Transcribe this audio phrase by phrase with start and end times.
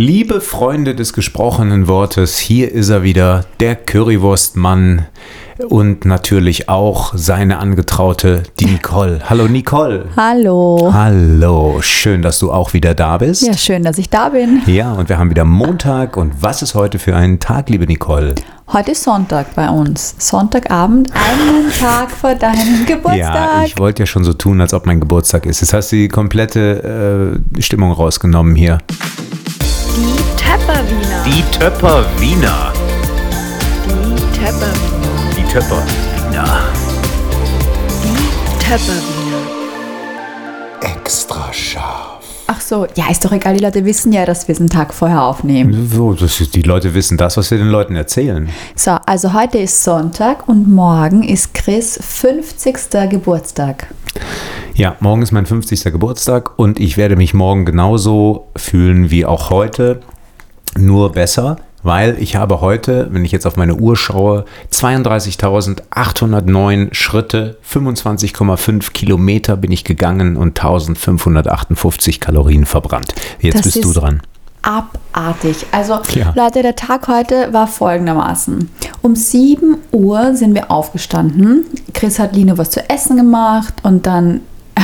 [0.00, 5.06] Liebe Freunde des gesprochenen Wortes, hier ist er wieder, der Currywurstmann
[5.68, 9.18] und natürlich auch seine Angetraute, die Nicole.
[9.28, 10.04] Hallo Nicole.
[10.16, 10.90] Hallo.
[10.92, 13.42] Hallo, schön, dass du auch wieder da bist.
[13.42, 14.62] Ja, schön, dass ich da bin.
[14.66, 16.16] Ja, und wir haben wieder Montag.
[16.16, 18.36] Und was ist heute für ein Tag, liebe Nicole?
[18.72, 20.14] Heute ist Sonntag bei uns.
[20.18, 23.18] Sonntagabend, einen Tag vor deinem Geburtstag.
[23.18, 25.60] Ja, ich wollte ja schon so tun, als ob mein Geburtstag ist.
[25.60, 28.78] Jetzt hast du die komplette äh, Stimmung rausgenommen hier.
[29.98, 31.22] Die Töpperwiener.
[31.24, 32.72] Die Töpperwiener.
[33.84, 35.26] Die Töpperwiener.
[35.36, 36.72] Die Töpperwiener.
[38.04, 39.42] Die Töpperwiener.
[40.80, 42.07] Extra scharf.
[42.58, 43.56] Ach so, ja, ist doch egal.
[43.56, 45.88] Die Leute wissen ja, dass wir es einen Tag vorher aufnehmen.
[45.92, 48.48] So, das die Leute wissen das, was wir den Leuten erzählen.
[48.74, 53.10] So, also heute ist Sonntag und morgen ist Chris 50.
[53.10, 53.86] Geburtstag.
[54.74, 55.84] Ja, morgen ist mein 50.
[55.84, 60.00] Geburtstag und ich werde mich morgen genauso fühlen wie auch heute,
[60.76, 67.56] nur besser, weil ich habe heute, wenn ich jetzt auf meine Uhr schaue, 32.809 Schritte,
[67.66, 73.14] 25,5 Kilometer bin ich gegangen und 1558 Kalorien verbrannt.
[73.40, 74.20] Jetzt Das bist du dran.
[74.60, 75.64] Abartig.
[75.72, 76.34] Also, Ja.
[76.36, 78.68] Leute, der Tag heute war folgendermaßen.
[79.00, 81.64] Um 7 Uhr sind wir aufgestanden.
[81.94, 84.42] Chris hat Lino was zu essen gemacht und dann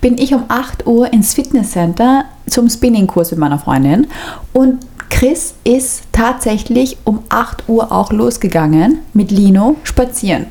[0.00, 4.06] bin ich um 8 Uhr ins Fitnesscenter zum Spinningkurs mit meiner Freundin.
[4.52, 10.46] Und Chris ist tatsächlich um 8 Uhr auch losgegangen mit Lino spazieren.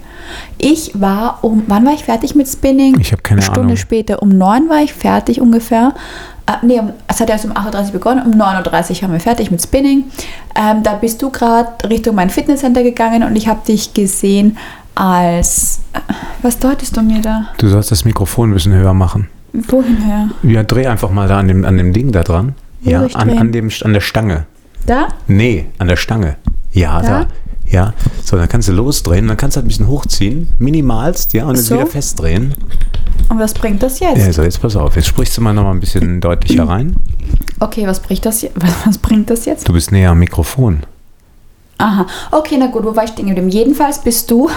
[0.58, 3.00] Ich war um, wann war ich fertig mit Spinning?
[3.00, 3.78] Ich habe keine Eine Stunde Ahnung.
[3.78, 5.94] später, um 9 war ich fertig ungefähr.
[6.47, 9.52] Äh, nee, es hat erst um 8.30 Uhr begonnen, um 9.30 Uhr haben wir fertig
[9.52, 10.05] mit Spinning.
[10.55, 14.58] Ähm, da bist du gerade Richtung mein Fitnesscenter gegangen und ich habe dich gesehen
[14.95, 15.80] als.
[15.94, 16.00] Äh,
[16.41, 17.47] was deutest du mir da?
[17.58, 19.28] Du sollst das Mikrofon ein bisschen höher machen.
[19.53, 20.30] Wohin her?
[20.44, 22.53] Ja, dreh einfach mal da an dem, an dem Ding da dran.
[22.81, 24.45] Ja, an, an, dem, an der Stange.
[24.86, 25.09] Da?
[25.28, 26.38] Nee, an der Stange.
[26.72, 27.08] Ja, da.
[27.22, 27.28] Da?
[27.69, 31.45] Ja, so, dann kannst du losdrehen, dann kannst du halt ein bisschen hochziehen, minimalst, ja,
[31.45, 31.75] und dann So?
[31.75, 32.53] wieder festdrehen.
[33.29, 34.18] Und was bringt das jetzt?
[34.25, 36.96] Ja, so, jetzt pass auf, jetzt sprichst du mal noch mal ein bisschen deutlicher rein.
[37.59, 39.68] Okay, was bringt das, was, was bringt das jetzt?
[39.68, 40.81] Du bist näher am Mikrofon.
[41.80, 43.50] Aha, okay, na gut, wo war ich stehen geblieben?
[43.50, 44.50] Jedenfalls bist du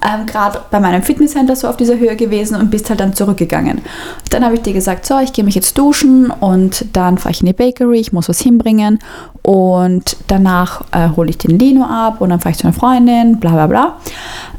[0.00, 3.80] ähm, gerade bei meinem Fitnesscenter so auf dieser Höhe gewesen und bist halt dann zurückgegangen.
[4.30, 7.40] Dann habe ich dir gesagt, so, ich gehe mich jetzt duschen und dann fahre ich
[7.40, 9.00] in die Bakery, ich muss was hinbringen
[9.42, 13.40] und danach äh, hole ich den Lino ab und dann fahre ich zu einer Freundin,
[13.40, 13.96] bla bla bla.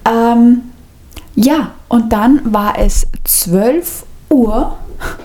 [0.06, 0.62] Ähm,
[1.36, 4.78] ja, und dann war es 12 Uhr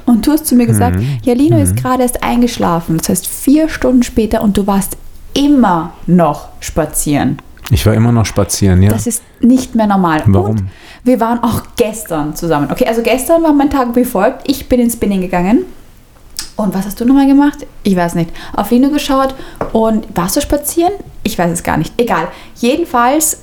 [0.07, 2.99] und du hast zu mir gesagt, ja, Lino ist gerade erst eingeschlafen.
[2.99, 4.97] Das heißt, vier Stunden später und du warst
[5.35, 7.39] immer noch spazieren.
[7.71, 8.91] Ich war immer noch spazieren, ja.
[8.91, 10.23] Das ist nicht mehr normal.
[10.27, 10.51] Warum?
[10.51, 10.71] Und
[11.05, 12.71] wir waren auch gestern zusammen.
[12.71, 14.49] Okay, also gestern war mein Tag wie folgt.
[14.49, 15.65] Ich bin ins Spinning gegangen.
[16.57, 17.67] Und was hast du nochmal gemacht?
[17.85, 18.31] Ich weiß nicht.
[18.57, 19.35] Auf Lino geschaut
[19.73, 20.93] und warst du spazieren?
[21.23, 21.93] Ich weiß es gar nicht.
[22.01, 22.29] Egal.
[22.57, 23.43] Jedenfalls,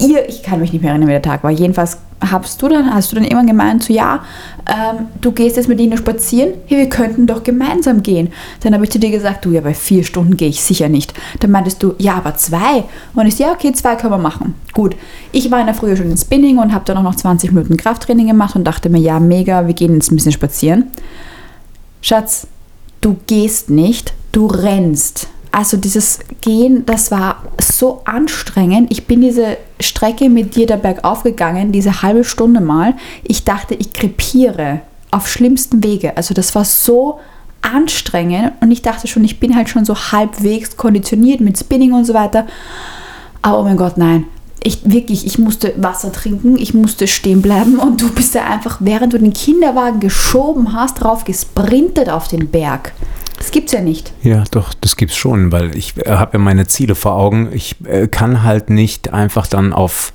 [0.00, 1.50] ihr, ich kann mich nicht mehr erinnern, wie der Tag war.
[1.50, 4.24] Jedenfalls hast du dann, hast du dann immer gemeint, so ja,
[4.66, 8.32] ähm, du gehst jetzt mit Lino spazieren, hey, wir könnten doch gemeinsam gehen.
[8.60, 11.14] Dann habe ich zu dir gesagt, du, ja, bei vier Stunden gehe ich sicher nicht.
[11.40, 12.84] Dann meintest du, ja, aber zwei.
[13.14, 14.54] Und ich, ja, okay, zwei können wir machen.
[14.72, 14.96] Gut.
[15.32, 17.76] Ich war in der Früh schon in Spinning und habe dann auch noch 20 Minuten
[17.76, 20.90] Krafttraining gemacht und dachte mir, ja, mega, wir gehen jetzt ein bisschen spazieren.
[22.00, 22.46] Schatz,
[23.00, 25.28] du gehst nicht, du rennst.
[25.54, 28.90] Also dieses Gehen, das war so anstrengend.
[28.90, 32.94] Ich bin diese Strecke mit dir da bergauf gegangen, diese halbe Stunde mal.
[33.22, 34.80] Ich dachte, ich krepiere
[35.12, 36.16] auf schlimmsten Wege.
[36.16, 37.20] Also das war so
[37.62, 42.04] anstrengend und ich dachte schon, ich bin halt schon so halbwegs konditioniert mit Spinning und
[42.04, 42.48] so weiter.
[43.40, 44.24] Aber oh mein Gott, nein.
[44.60, 48.78] Ich wirklich, ich musste Wasser trinken, ich musste stehen bleiben und du bist da einfach,
[48.80, 52.92] während du den Kinderwagen geschoben hast, drauf gesprintet auf den Berg.
[53.44, 54.10] Das gibt's ja nicht.
[54.22, 57.50] Ja, doch, das gibt's schon, weil ich äh, habe ja meine Ziele vor Augen.
[57.52, 60.14] Ich äh, kann halt nicht einfach dann auf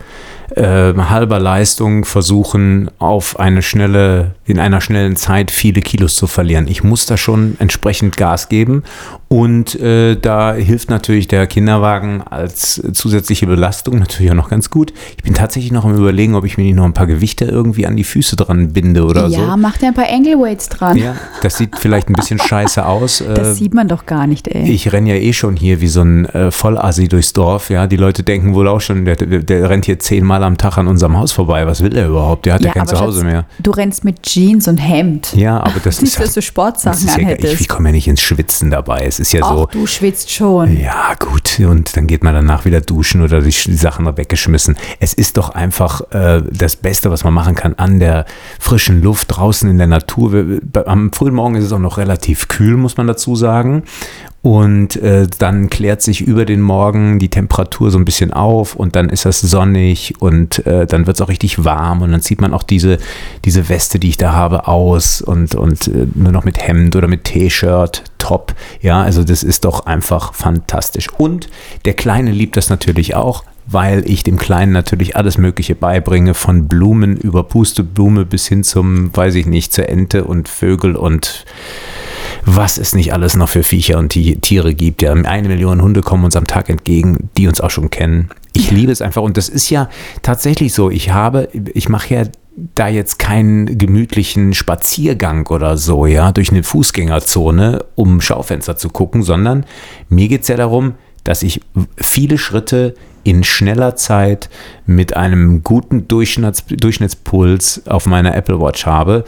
[0.55, 6.67] äh, halber Leistung versuchen, auf eine schnelle, in einer schnellen Zeit viele Kilos zu verlieren.
[6.67, 8.83] Ich muss da schon entsprechend Gas geben
[9.27, 14.93] und äh, da hilft natürlich der Kinderwagen als zusätzliche Belastung natürlich auch noch ganz gut.
[15.17, 17.85] Ich bin tatsächlich noch am überlegen, ob ich mir nicht noch ein paar Gewichte irgendwie
[17.85, 19.37] an die Füße dran binde oder so.
[19.37, 20.97] ja, mach dir ein paar Angle-Weights dran.
[20.97, 23.21] Ja, das sieht vielleicht ein bisschen scheiße aus.
[23.21, 24.69] äh, Das sieht man doch gar nicht, ey.
[24.71, 27.85] ich renne ja eh schon hier wie so ein äh, Vollassi durchs Dorf, ja.
[27.87, 30.87] Die Leute denken wohl auch schon, der, der, der rennt hier zehnmal am Tag an
[30.87, 31.65] unserem Haus vorbei.
[31.65, 32.45] Was will er überhaupt?
[32.45, 33.45] Der hat ja, kein aber Zuhause mehr.
[33.59, 35.35] Du rennst mit Jeans und Hemd.
[35.35, 37.61] Ja, aber das Nicht, ist, dass du Sportsachen das ist ja, ich, anhättest.
[37.61, 39.05] ich komme ja nicht ins Schwitzen dabei.
[39.05, 39.79] Es ist ja Auch so.
[39.79, 40.77] du schwitzt schon.
[40.79, 41.59] Ja, gut.
[41.59, 44.77] Und dann geht man danach wieder duschen oder die Sachen weggeschmissen.
[44.99, 48.25] Es ist doch einfach äh, das Beste, was man machen kann, an der
[48.59, 50.59] frischen Luft, draußen in der Natur.
[50.85, 53.83] Am frühen Morgen ist es auch noch relativ kühl, muss man dazu sagen.
[54.41, 58.95] Und äh, dann klärt sich über den Morgen die Temperatur so ein bisschen auf und
[58.95, 62.39] dann ist das sonnig und äh, dann wird es auch richtig warm und dann zieht
[62.39, 62.99] man auch diese,
[63.43, 67.09] diese Weste, die ich da habe, aus und, und äh, nur noch mit Hemd oder
[67.09, 68.53] mit T-Shirt, Top.
[68.81, 71.07] Ja, also das ist doch einfach fantastisch.
[71.17, 71.49] Und
[71.83, 76.67] der Kleine liebt das natürlich auch, weil ich dem Kleinen natürlich alles Mögliche beibringe, von
[76.67, 81.45] Blumen über Pusteblume bis hin zum, weiß ich nicht, zur Ente und Vögel und
[82.55, 85.01] was es nicht alles noch für Viecher und Ti- Tiere gibt.
[85.01, 88.29] Ja, eine Million Hunde kommen uns am Tag entgegen, die uns auch schon kennen.
[88.53, 89.89] Ich liebe es einfach und das ist ja
[90.23, 90.89] tatsächlich so.
[90.89, 92.23] Ich habe, ich mache ja
[92.75, 99.21] da jetzt keinen gemütlichen Spaziergang oder so, ja, durch eine Fußgängerzone, um Schaufenster zu gucken,
[99.23, 99.65] sondern
[100.09, 101.61] mir geht es ja darum, dass ich
[101.97, 104.49] viele Schritte in schneller Zeit
[104.85, 109.23] mit einem guten Durchschnitts Durchschnittspuls auf meiner Apple Watch habe.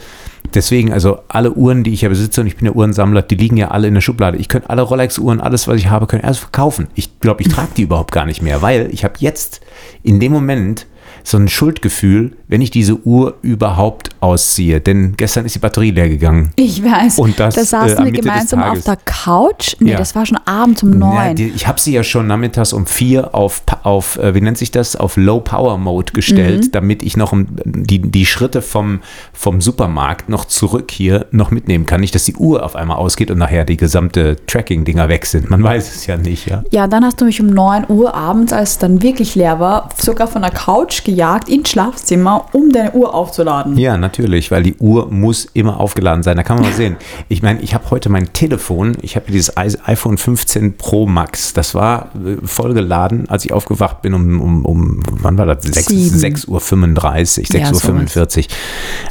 [0.54, 3.56] Deswegen, also alle Uhren, die ich ja besitze, und ich bin ja Uhrensammler, die liegen
[3.56, 4.38] ja alle in der Schublade.
[4.38, 6.88] Ich könnte alle Rolex-Uhren, alles, was ich habe, können erst verkaufen.
[6.94, 9.60] Ich glaube, ich trage die überhaupt gar nicht mehr, weil ich habe jetzt
[10.02, 10.86] in dem Moment
[11.24, 14.80] so ein Schuldgefühl, wenn ich diese Uhr überhaupt ausziehe.
[14.80, 16.50] Denn gestern ist die Batterie leer gegangen.
[16.56, 17.18] Ich weiß.
[17.18, 19.76] Und das, da äh, saßen am wir gemeinsam auf der Couch.
[19.80, 19.98] Nee, Ja.
[19.98, 21.36] das war schon abends um Ja, neun.
[21.36, 24.70] die, ich habe sie ja schon nachmittags um vier auf, auf äh, wie nennt sich
[24.70, 26.70] das, auf Low Power Mode gestellt, Mhm.
[26.72, 27.32] damit ich noch
[27.64, 29.00] die, die Schritte vom,
[29.32, 32.00] vom Supermarkt noch zurück hier noch mitnehmen kann.
[32.00, 35.50] Nicht, dass die Uhr auf einmal ausgeht und nachher die gesamte Tracking-Dinger weg sind.
[35.50, 36.62] Man weiß es ja nicht, ja.
[36.70, 39.88] Ja, dann hast du mich um 9 Uhr abends, als es dann wirklich leer war,
[40.00, 43.76] sogar von der Couch gejagt ins Schlafzimmer, um deine Uhr aufzuladen.
[43.76, 46.36] Ja, natürlich, weil die Uhr muss immer aufgeladen sein.
[46.36, 46.96] Da kann man mal sehen.
[47.28, 51.52] Ich meine, ich habe heute mein Telefon, ich habe dieses iPhone 15 Pro Max.
[51.52, 55.64] Das war äh, vollgeladen, als ich aufgewacht bin um, um, um wann war das?
[55.64, 56.18] 6, Sieben.
[56.18, 57.82] 6 Uhr 35, 6 Ja, Uhr sowas.
[57.86, 58.48] 45.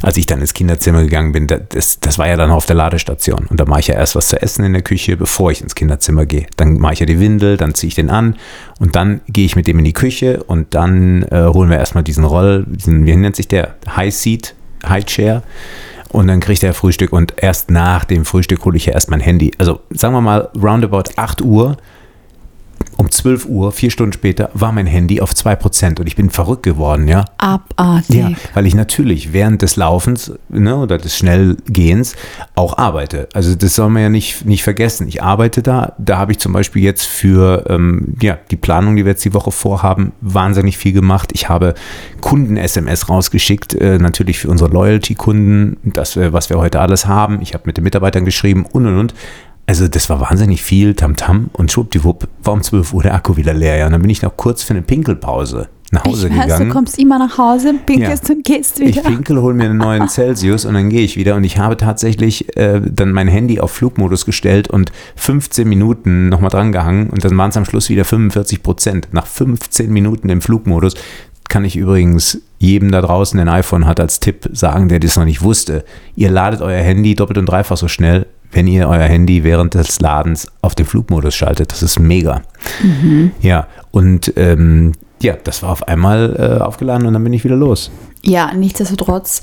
[0.02, 2.76] Als ich dann ins Kinderzimmer gegangen bin, da- das, das war ja dann auf der
[2.76, 3.46] Ladestation.
[3.48, 5.74] Und da mache ich ja erst was zu essen in der Küche, bevor ich ins
[5.74, 6.46] Kinderzimmer gehe.
[6.56, 8.36] Dann mache ich ja die Windel, dann ziehe ich den an
[8.78, 12.04] und dann gehe ich mit dem in die Küche und dann äh, holen wir erstmal
[12.04, 13.74] diesen Roll, diesen, wie nennt sich der?
[13.86, 14.54] High Seat,
[14.86, 15.42] High Chair.
[16.08, 19.20] Und dann kriegt er Frühstück und erst nach dem Frühstück hole ich ja erst mein
[19.20, 19.52] Handy.
[19.58, 21.76] Also sagen wir mal, roundabout 8 Uhr,
[23.02, 26.62] um 12 Uhr, vier Stunden später, war mein Handy auf 2% und ich bin verrückt
[26.62, 27.24] geworden, ja.
[27.38, 28.14] Abartig.
[28.16, 32.14] Ja, weil ich natürlich während des Laufens ne, oder des Schnellgehens
[32.54, 33.28] auch arbeite.
[33.34, 35.08] Also das soll man ja nicht, nicht vergessen.
[35.08, 35.94] Ich arbeite da.
[35.98, 39.34] Da habe ich zum Beispiel jetzt für ähm, ja, die Planung, die wir jetzt die
[39.34, 41.30] Woche vorhaben, wahnsinnig viel gemacht.
[41.34, 41.74] Ich habe
[42.20, 47.40] Kunden-SMS rausgeschickt, äh, natürlich für unsere Loyalty-Kunden, das, wir- was wir heute alles haben.
[47.42, 49.14] Ich habe mit den Mitarbeitern geschrieben und und und.
[49.66, 53.54] Also das war wahnsinnig viel Tamtam und schwuppdiwupp war um 12 Uhr der Akku wieder
[53.54, 53.76] leer.
[53.76, 53.86] Ja.
[53.86, 56.68] Und dann bin ich noch kurz für eine Pinkelpause nach Hause Ich weiß, gegangen.
[56.68, 59.02] du kommst immer nach Hause, pinkelst und gehst Ich wieder.
[59.02, 61.36] pinkel, hole mir einen neuen Celsius und dann gehe ich wieder.
[61.36, 66.50] Und ich habe tatsächlich äh, dann mein Handy auf Flugmodus gestellt und 15 Minuten nochmal
[66.50, 67.10] dran gehangen.
[67.10, 69.08] Und dann waren es am Schluss wieder 45 Prozent.
[69.12, 70.94] Nach 15 Minuten im Flugmodus
[71.48, 75.16] kann ich übrigens jedem da draußen, der ein iPhone hat, als Tipp sagen, der das
[75.16, 75.84] noch nicht wusste.
[76.16, 80.00] Ihr ladet euer Handy doppelt und dreifach so schnell, wenn ihr euer Handy während des
[80.00, 81.72] Ladens auf den Flugmodus schaltet.
[81.72, 82.42] Das ist mega.
[83.40, 87.56] Ja, und ähm, ja, das war auf einmal äh, aufgeladen und dann bin ich wieder
[87.56, 87.90] los.
[88.24, 89.40] Ja, nichtsdestotrotz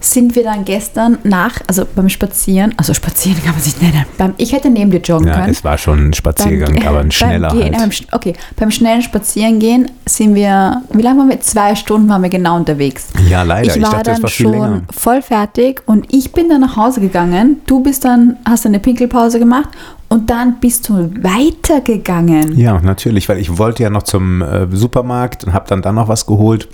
[0.00, 4.34] sind wir dann gestern nach, also beim Spazieren, also Spazieren kann man sich nennen, beim,
[4.36, 5.50] ich hätte neben dir joggen Ja, können.
[5.50, 7.92] es war schon ein Spaziergang, Beim- aber ein schneller beim Gehen, halt.
[7.92, 11.40] Sch- okay, beim schnellen Spazierengehen sind wir, wie lange waren wir?
[11.40, 13.08] Zwei Stunden waren wir genau unterwegs.
[13.28, 13.70] Ja, leider.
[13.70, 14.82] Ich Ich war dachte, das dann war schon länger.
[14.92, 17.60] voll fertig und ich bin dann nach Hause gegangen.
[17.66, 19.68] Du bist dann, hast eine Pinkelpause gemacht
[20.08, 22.56] und dann bist du weitergegangen.
[22.58, 26.08] Ja, natürlich, weil ich wollte ja noch zum äh, Supermarkt und habe dann da noch
[26.08, 26.68] was geholt.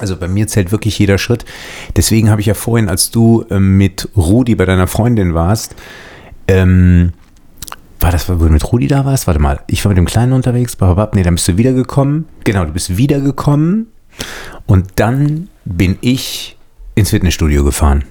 [0.00, 1.44] Also bei mir zählt wirklich jeder Schritt.
[1.96, 5.74] Deswegen habe ich ja vorhin, als du ähm, mit Rudi bei deiner Freundin warst,
[6.48, 7.12] ähm,
[8.00, 9.26] war das, wo du mit Rudi da warst?
[9.26, 11.14] Warte mal, ich war mit dem Kleinen unterwegs, bababab.
[11.14, 12.26] nee, dann bist du wiedergekommen.
[12.44, 13.88] Genau, du bist wiedergekommen
[14.66, 16.56] und dann bin ich
[16.94, 18.04] ins Fitnessstudio gefahren.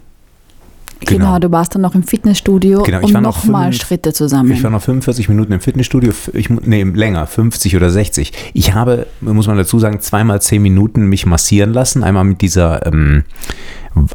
[1.02, 1.26] Genau.
[1.28, 1.40] Genau.
[1.40, 4.58] du warst dann noch im Fitnessstudio, Genau, ich um nochmal Schritte zu sammeln.
[4.58, 8.34] Ich war noch 45 Minuten im Fitnessstudio, ich, nee, länger, 50 oder 60.
[8.54, 12.04] Ich habe, muss man dazu sagen, zweimal 10 Minuten mich massieren lassen.
[12.04, 13.24] Einmal mit dieser ähm,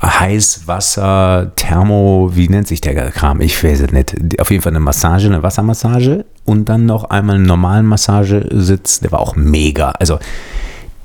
[0.02, 3.40] Heißwasser, Thermo, wie nennt sich der Kram?
[3.40, 4.40] Ich weiß es nicht.
[4.40, 9.00] Auf jeden Fall eine Massage, eine Wassermassage und dann noch einmal einen normalen Massagesitz.
[9.00, 9.90] Der war auch mega.
[9.90, 10.18] Also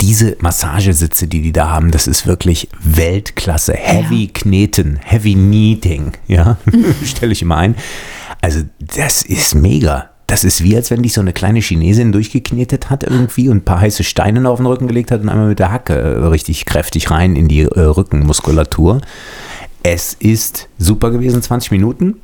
[0.02, 3.74] diese Massagesitze, die die da haben, das ist wirklich Weltklasse.
[3.74, 6.58] Heavy Kneten, Heavy Kneading, ja,
[7.04, 7.76] stelle ich immer ein.
[8.42, 10.10] Also das ist mega.
[10.28, 13.66] Das ist wie, als wenn dich so eine kleine Chinesin durchgeknetet hat irgendwie und ein
[13.66, 16.66] paar heiße Steine auf den Rücken gelegt hat und einmal mit der Hacke äh, richtig
[16.66, 19.02] kräftig rein in die äh, Rückenmuskulatur.
[19.82, 22.18] Es ist super gewesen, 20 Minuten.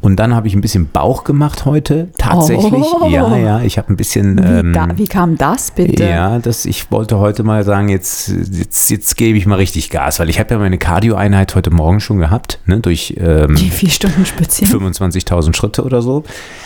[0.00, 2.84] Und dann habe ich ein bisschen Bauch gemacht heute, tatsächlich.
[3.00, 3.08] Oh.
[3.08, 4.38] Ja, ja, ich habe ein bisschen.
[4.38, 6.04] Wie, Ähm, da, wie kam das bitte?
[6.04, 10.20] ja, das, ich wollte heute mal sagen, jetzt, jetzt, jetzt gebe ich mal richtig Gas,
[10.20, 13.90] weil ich habe ja meine Cardio-Einheit heute Morgen schon gehabt, ne, durch ähm, Die vier
[13.90, 14.92] Stunden spazieren.
[14.92, 16.24] 25.000 Schritte oder so.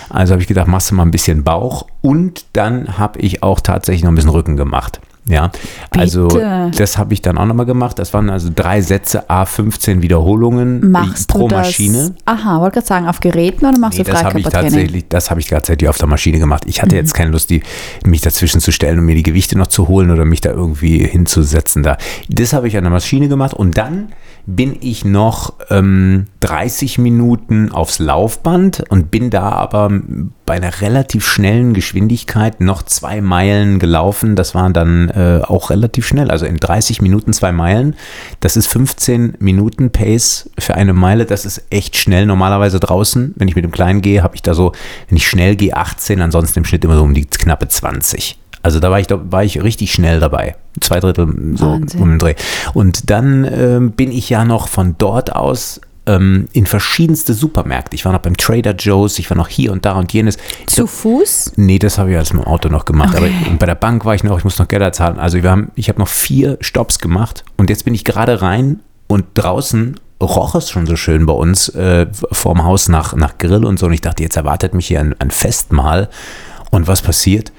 [0.09, 3.61] Also habe ich gedacht, machst du mal ein bisschen Bauch und dann habe ich auch
[3.61, 5.01] tatsächlich noch ein bisschen Rücken gemacht.
[5.31, 5.51] Ja,
[5.91, 6.71] also Bitte.
[6.77, 7.99] das habe ich dann auch nochmal gemacht.
[7.99, 11.67] Das waren also drei Sätze, A15 Wiederholungen Machst pro du das?
[11.69, 12.15] Maschine.
[12.25, 15.31] Aha, wollte gerade sagen, auf Geräten oder machst Nee, du das habe ich tatsächlich, das
[15.31, 16.65] habe ich tatsächlich auf der Maschine gemacht.
[16.67, 17.01] Ich hatte Mhm.
[17.01, 17.63] jetzt keine Lust, die,
[18.05, 20.99] mich dazwischen zu stellen und mir die Gewichte noch zu holen oder mich da irgendwie
[21.07, 21.83] hinzusetzen.
[21.85, 21.97] Da.
[22.29, 24.09] Das habe ich an der Maschine gemacht und dann
[24.57, 29.91] bin ich noch ähm, 30 Minuten aufs Laufband und bin da aber
[30.45, 34.37] bei einer relativ schnellen Geschwindigkeit noch zwei Meilen gelaufen.
[34.37, 36.31] Das waren dann äh, auch relativ schnell.
[36.31, 37.95] Also in 30 Minuten zwei Meilen.
[38.41, 41.27] Das ist 15 Minuten Pace für eine Meile.
[41.27, 42.27] Das ist echt schnell.
[42.27, 44.73] Normalerweise draußen, wenn ich mit dem Kleinen gehe, habe ich da so,
[45.09, 48.39] wenn ich schnell gehe, 18, ansonsten im Schnitt immer so um die knappe 20.
[48.63, 50.57] Also da war ich, da war ich richtig schnell dabei.
[50.81, 51.27] Zwei Drittel
[51.57, 52.03] so Wahnsinn.
[52.03, 52.35] um den Dreh.
[52.75, 57.95] Und dann ähm, bin ich ja noch von dort aus ähm, in verschiedenste Supermärkte.
[57.95, 60.37] Ich war noch beim Trader Joe's, ich war noch hier und da und jenes.
[60.67, 61.53] Zu Fuß?
[61.57, 63.15] Nee, das habe ich alles mit dem Auto noch gemacht.
[63.17, 63.33] Okay.
[63.47, 65.19] Aber bei der Bank war ich noch, ich muss noch Gelder zahlen.
[65.19, 68.81] Also wir haben, ich habe noch vier Stops gemacht und jetzt bin ich gerade rein
[69.07, 73.65] und draußen roch es schon so schön bei uns äh, vorm Haus nach, nach Grill
[73.65, 73.87] und so.
[73.87, 76.09] Und ich dachte, jetzt erwartet mich hier ein, ein Festmahl.
[76.71, 77.53] Und was passiert?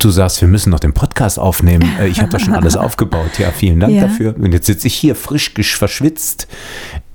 [0.00, 1.88] Du sagst, wir müssen noch den Podcast aufnehmen.
[2.00, 3.38] Äh, Ich habe da schon alles aufgebaut.
[3.38, 4.02] Ja, vielen Dank Ja.
[4.02, 4.34] dafür.
[4.38, 6.48] Und jetzt sitze ich hier frisch verschwitzt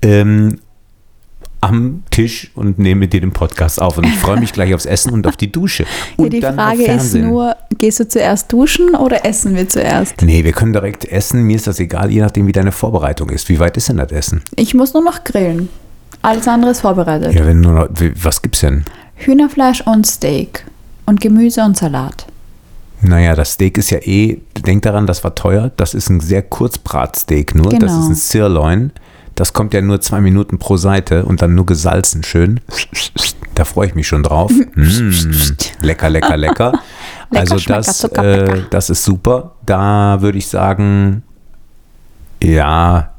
[0.02, 0.60] ähm,
[1.60, 3.98] am Tisch und nehme mit dir den Podcast auf.
[3.98, 5.84] Und ich freue mich gleich aufs Essen und auf die Dusche.
[6.16, 10.22] Und Ja, die dann Frage ist nur, gehst du zuerst duschen oder essen wir zuerst?
[10.22, 11.42] Nee, wir können direkt essen.
[11.42, 13.48] Mir ist das egal, je nachdem, wie deine Vorbereitung ist.
[13.48, 14.42] Wie weit ist denn das Essen?
[14.54, 15.68] Ich muss nur noch grillen.
[16.22, 17.34] Alles andere ist vorbereitet.
[17.34, 17.88] Ja, wenn nur noch,
[18.22, 18.84] was gibt's denn?
[19.16, 20.64] Hühnerfleisch und Steak.
[21.04, 22.26] Und Gemüse und Salat.
[23.06, 25.70] Naja, das Steak ist ja eh, denk daran, das war teuer.
[25.76, 27.70] Das ist ein sehr Kurzbratsteak nur.
[27.70, 28.00] Das Genau.
[28.00, 28.92] ist ein Sirloin.
[29.36, 32.60] Das kommt ja nur zwei Minuten pro Seite und dann nur gesalzen schön.
[33.54, 34.50] Da freue ich mich schon drauf.
[34.74, 35.10] Mm,
[35.82, 36.72] lecker, lecker, lecker.
[37.30, 39.52] also das, äh, das ist super.
[39.64, 41.22] Da würde ich sagen,
[42.42, 43.10] ja,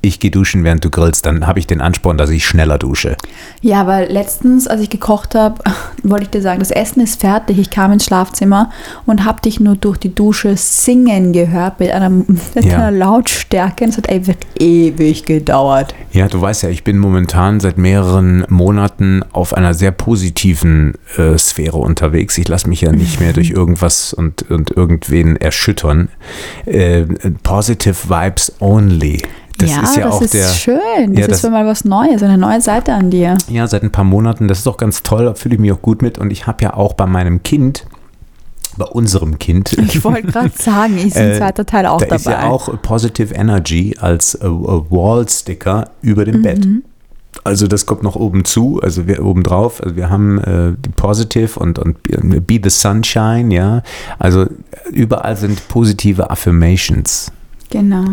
[0.00, 1.26] ich gehe duschen, während du grillst.
[1.26, 3.16] Dann habe ich den Ansporn, dass ich schneller dusche.
[3.62, 5.62] Ja, weil letztens, als ich gekocht habe,
[6.04, 7.58] wollte ich dir sagen, das Essen ist fertig.
[7.58, 8.70] Ich kam ins Schlafzimmer
[9.06, 12.76] und habe dich nur durch die Dusche singen gehört mit einer, mit Ja.
[12.76, 13.84] einer Lautstärke.
[13.84, 15.94] Und es hat einfach ewig gedauert.
[16.12, 21.36] Ja, du weißt ja, ich bin momentan seit mehreren Monaten auf einer sehr positiven äh,
[21.36, 22.38] Sphäre unterwegs.
[22.38, 26.08] Ich lasse mich ja nicht mehr durch irgendwas und, und irgendwen erschüttern.
[26.66, 27.02] Äh,
[27.42, 29.22] positive Vibes only.
[29.58, 30.48] Das ja, ist ja das auch ist der.
[30.48, 30.78] schön.
[31.08, 33.36] Das Ja, ist das- für mal was Neues, eine neue Seite an dir.
[33.48, 34.48] Ja, seit ein paar Monaten.
[34.48, 35.24] Das ist auch ganz toll.
[35.24, 36.16] Da fühle ich mich auch gut mit.
[36.18, 37.84] Und ich habe ja auch bei meinem Kind,
[38.76, 42.16] bei unserem Kind, Ich wollte gerade sagen, ist ein Äh, zweiter Teil auch da dabei.
[42.16, 46.64] ist ja auch Positive Energy als äh, äh, Wall-Sticker über dem Bett.
[46.64, 46.84] Mhm.
[47.44, 49.82] Also das kommt noch oben zu, also wir oben drauf.
[49.82, 51.96] Also wir haben äh, die Positive und, und
[52.46, 53.82] Be the Sunshine, ja.
[54.18, 54.46] Also
[54.92, 57.30] überall sind positive Affirmations.
[57.70, 58.04] Genau.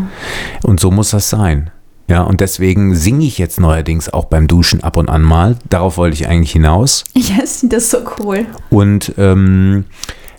[0.63, 1.71] Und so muss das sein.
[2.07, 5.57] Ja, und deswegen singe ich jetzt neuerdings auch beim Duschen ab und an mal.
[5.69, 7.03] Darauf wollte ich eigentlich hinaus.
[7.15, 8.45] Ja, ich finde das so cool.
[8.69, 9.85] Und ähm,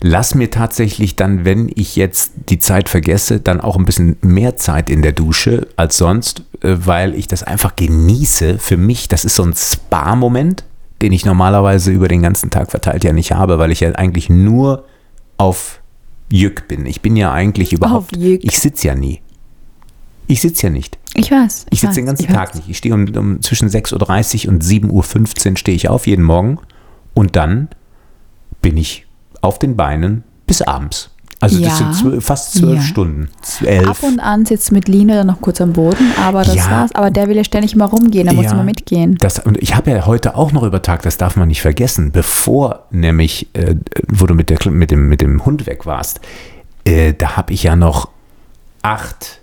[0.00, 4.56] lass mir tatsächlich dann, wenn ich jetzt die Zeit vergesse, dann auch ein bisschen mehr
[4.56, 8.58] Zeit in der Dusche als sonst, äh, weil ich das einfach genieße.
[8.58, 10.64] Für mich, das ist so ein Spa-Moment,
[11.02, 14.30] den ich normalerweise über den ganzen Tag verteilt ja nicht habe, weil ich ja eigentlich
[14.30, 14.84] nur
[15.36, 15.80] auf
[16.28, 16.86] Jück bin.
[16.86, 19.20] Ich bin ja eigentlich überhaupt, ich sitze ja nie.
[20.26, 20.98] Ich sitze ja nicht.
[21.14, 21.66] Ich weiß.
[21.70, 22.56] Ich sitze weiß, den ganzen ich Tag weiß.
[22.56, 22.68] nicht.
[22.68, 26.58] Ich stehe um, um zwischen 6.30 Uhr und 7.15 Uhr stehe ich auf jeden Morgen
[27.14, 27.68] und dann
[28.60, 29.06] bin ich
[29.40, 31.10] auf den Beinen bis abends.
[31.40, 31.76] Also das Ja.
[31.76, 32.82] sind zwölf, fast zwölf Ja.
[32.82, 33.28] Stunden.
[33.64, 33.86] Elf.
[33.88, 36.70] Ab und an sitzt mit Lina dann noch kurz am Boden, aber das Ja.
[36.70, 36.94] war's.
[36.94, 39.18] Aber der will ja ständig immer rumgehen, da muss immer mitgehen.
[39.20, 42.10] Das, und ich habe ja heute auch noch über Tag, das darf man nicht vergessen,
[42.10, 43.74] bevor nämlich, äh,
[44.08, 46.20] wo du mit, der, mit, dem, mit dem Hund weg warst,
[46.84, 48.08] äh, da habe ich ja noch
[48.82, 49.40] acht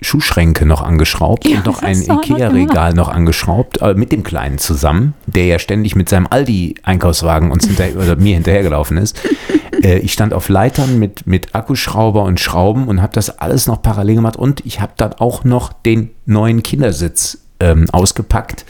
[0.00, 5.14] Schuhschränke noch angeschraubt Ja, und noch ein Ikea-Regal noch angeschraubt, äh, mit dem Kleinen zusammen,
[5.26, 9.20] der ja ständig mit seinem Aldi-Einkaufswagen uns hinterher, oder mir hinterhergelaufen ist.
[9.82, 13.82] äh, ich stand auf Leitern mit, mit Akkuschrauber und Schrauben und habe das alles noch
[13.82, 18.64] parallel gemacht und ich habe dann auch noch den neuen Kindersitz ähm, ausgepackt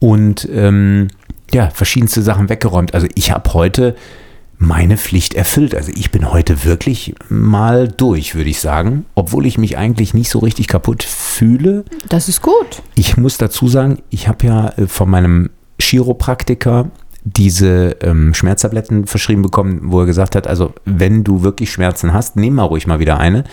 [0.00, 1.08] und ähm,
[1.52, 2.92] ja, verschiedenste Sachen weggeräumt.
[2.94, 3.96] Also ich habe heute
[4.58, 5.74] meine Pflicht erfüllt.
[5.74, 10.28] Also ich bin heute wirklich mal durch, würde ich sagen, obwohl ich mich eigentlich nicht
[10.28, 11.84] so richtig kaputt fühle.
[12.08, 12.82] Das ist gut.
[12.94, 15.50] Ich muss dazu sagen, ich habe ja äh, von meinem
[15.80, 16.90] Chiropraktiker
[17.24, 22.36] diese ähm, Schmerztabletten verschrieben bekommen, wo er gesagt hat, also wenn du wirklich Schmerzen hast,
[22.36, 23.44] nimm mal ruhig mal wieder eine.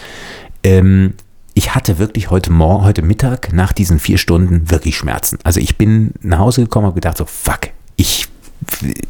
[0.64, 1.14] Ähm,
[1.54, 5.40] ich hatte wirklich heute Morgen, heute Mittag nach diesen vier Stunden wirklich Schmerzen.
[5.44, 8.28] Also ich bin nach Hause gekommen und gedacht so, fuck, ich,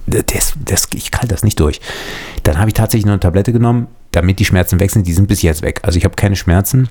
[0.07, 1.81] das, das, ich kann das nicht durch.
[2.43, 5.07] Dann habe ich tatsächlich noch eine Tablette genommen, damit die Schmerzen weg sind.
[5.07, 5.81] Die sind bis jetzt weg.
[5.83, 6.89] Also ich habe keine Schmerzen.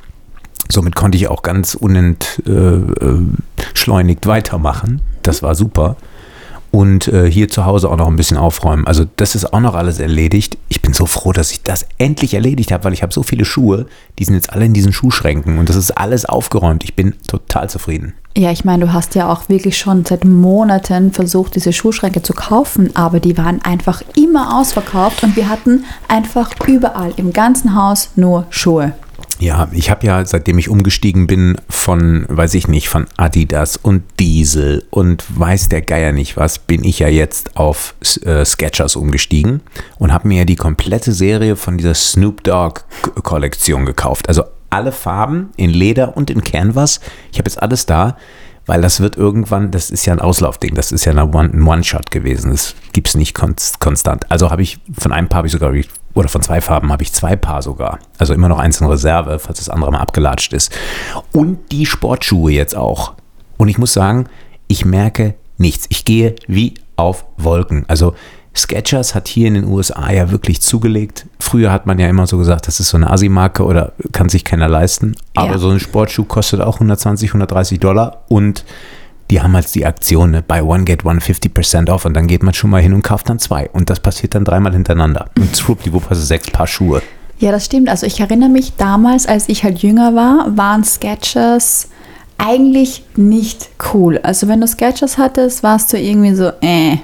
[0.70, 5.02] Somit konnte ich auch ganz unentschleunigt äh, weitermachen.
[5.22, 5.96] Das war super.
[6.74, 8.84] Und äh, hier zu Hause auch noch ein bisschen aufräumen.
[8.84, 10.58] Also das ist auch noch alles erledigt.
[10.68, 13.44] Ich bin so froh, dass ich das endlich erledigt habe, weil ich habe so viele
[13.44, 13.86] Schuhe,
[14.18, 16.82] die sind jetzt alle in diesen Schuhschränken und das ist alles aufgeräumt.
[16.82, 18.14] Ich bin total zufrieden.
[18.36, 22.32] Ja, ich meine, du hast ja auch wirklich schon seit Monaten versucht, diese Schuhschränke zu
[22.32, 28.10] kaufen, aber die waren einfach immer ausverkauft und wir hatten einfach überall im ganzen Haus
[28.16, 28.94] nur Schuhe.
[29.40, 34.02] Ja, ich habe ja, seitdem ich umgestiegen bin von, weiß ich nicht, von Adidas und
[34.18, 39.60] Diesel und weiß der Geier nicht was, bin ich ja jetzt auf äh, Sketchers umgestiegen
[39.98, 42.82] und habe mir ja die komplette Serie von dieser Snoop Dogg
[43.22, 44.28] Kollektion gekauft.
[44.28, 47.00] Also alle Farben in Leder und in Canvas.
[47.32, 48.16] Ich habe jetzt alles da,
[48.66, 51.18] weil das wird irgendwann, das ist ja ein Auslaufding, das ist ja ein
[51.66, 52.50] One-Shot gewesen.
[52.50, 54.30] Das gibt es nicht konstant.
[54.30, 55.72] Also habe ich, von einem Paar habe ich sogar
[56.14, 57.98] oder von zwei Farben habe ich zwei Paar sogar.
[58.18, 60.72] Also immer noch eins in Reserve, falls das andere mal abgelatscht ist.
[61.32, 63.14] Und die Sportschuhe jetzt auch.
[63.56, 64.26] Und ich muss sagen,
[64.68, 65.86] ich merke nichts.
[65.88, 67.84] Ich gehe wie auf Wolken.
[67.88, 68.14] Also
[68.56, 71.26] Skechers hat hier in den USA ja wirklich zugelegt.
[71.40, 74.44] Früher hat man ja immer so gesagt, das ist so eine Asi-Marke oder kann sich
[74.44, 75.16] keiner leisten.
[75.34, 75.58] Aber ja.
[75.58, 78.64] so ein Sportschuh kostet auch 120, 130 Dollar und
[79.30, 80.42] die haben halt die Aktion, ne?
[80.42, 83.28] buy one, get one, 50% off und dann geht man schon mal hin und kauft
[83.28, 83.68] dann zwei.
[83.70, 85.30] Und das passiert dann dreimal hintereinander.
[85.38, 87.02] Und schwuppdiwupp hast du sechs Paar Schuhe.
[87.38, 87.88] Ja, das stimmt.
[87.88, 91.88] Also ich erinnere mich damals, als ich halt jünger war, waren Sketchers
[92.38, 94.18] eigentlich nicht cool.
[94.22, 96.98] Also wenn du Sketchers hattest, warst du irgendwie so, äh.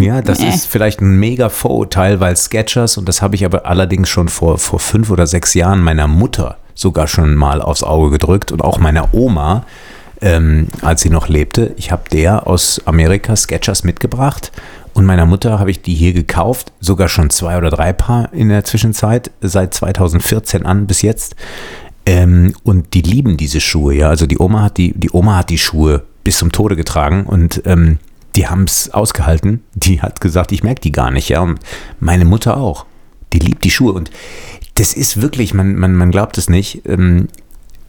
[0.00, 0.48] Ja, das äh.
[0.48, 4.58] ist vielleicht ein mega Vorurteil, weil Sketchers, und das habe ich aber allerdings schon vor,
[4.58, 8.78] vor fünf oder sechs Jahren meiner Mutter sogar schon mal aufs Auge gedrückt und auch
[8.78, 9.64] meiner Oma,
[10.20, 11.74] ähm, als sie noch lebte.
[11.76, 14.52] Ich habe der aus Amerika Sketchers mitgebracht
[14.98, 18.48] und meiner Mutter habe ich die hier gekauft, sogar schon zwei oder drei Paar in
[18.48, 21.36] der Zwischenzeit, seit 2014 an bis jetzt.
[22.04, 24.08] Ähm, und die lieben diese Schuhe, ja.
[24.08, 27.62] Also die Oma hat die, die Oma hat die Schuhe bis zum Tode getragen und
[27.64, 27.98] ähm,
[28.34, 29.62] die haben es ausgehalten.
[29.74, 31.42] Die hat gesagt, ich merke die gar nicht, ja.
[31.42, 31.60] Und
[32.00, 32.86] meine Mutter auch.
[33.32, 34.10] Die liebt die Schuhe und
[34.74, 36.82] das ist wirklich, man, man, man glaubt es nicht.
[36.86, 37.28] Ähm,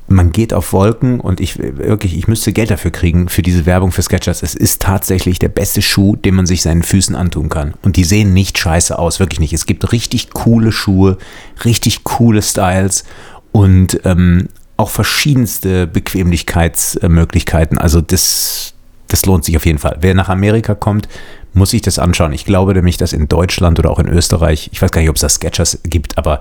[0.10, 3.92] man geht auf Wolken und ich wirklich, ich müsste Geld dafür kriegen für diese Werbung
[3.92, 4.44] für Sketchers.
[4.44, 7.74] Es ist tatsächlich der beste Schuh, den man sich seinen Füßen antun kann.
[7.82, 9.54] Und die sehen nicht scheiße aus, wirklich nicht.
[9.54, 11.18] Es gibt richtig coole Schuhe,
[11.64, 13.04] richtig coole Styles
[13.52, 17.78] und ähm, auch verschiedenste Bequemlichkeitsmöglichkeiten.
[17.78, 18.74] Also das,
[19.08, 19.98] das lohnt sich auf jeden Fall.
[20.02, 21.10] Wer nach Amerika kommt,
[21.54, 22.32] muss sich das anschauen.
[22.32, 25.16] Ich glaube nämlich, dass in Deutschland oder auch in Österreich, ich weiß gar nicht, ob
[25.16, 26.40] es da Sketchers gibt, aber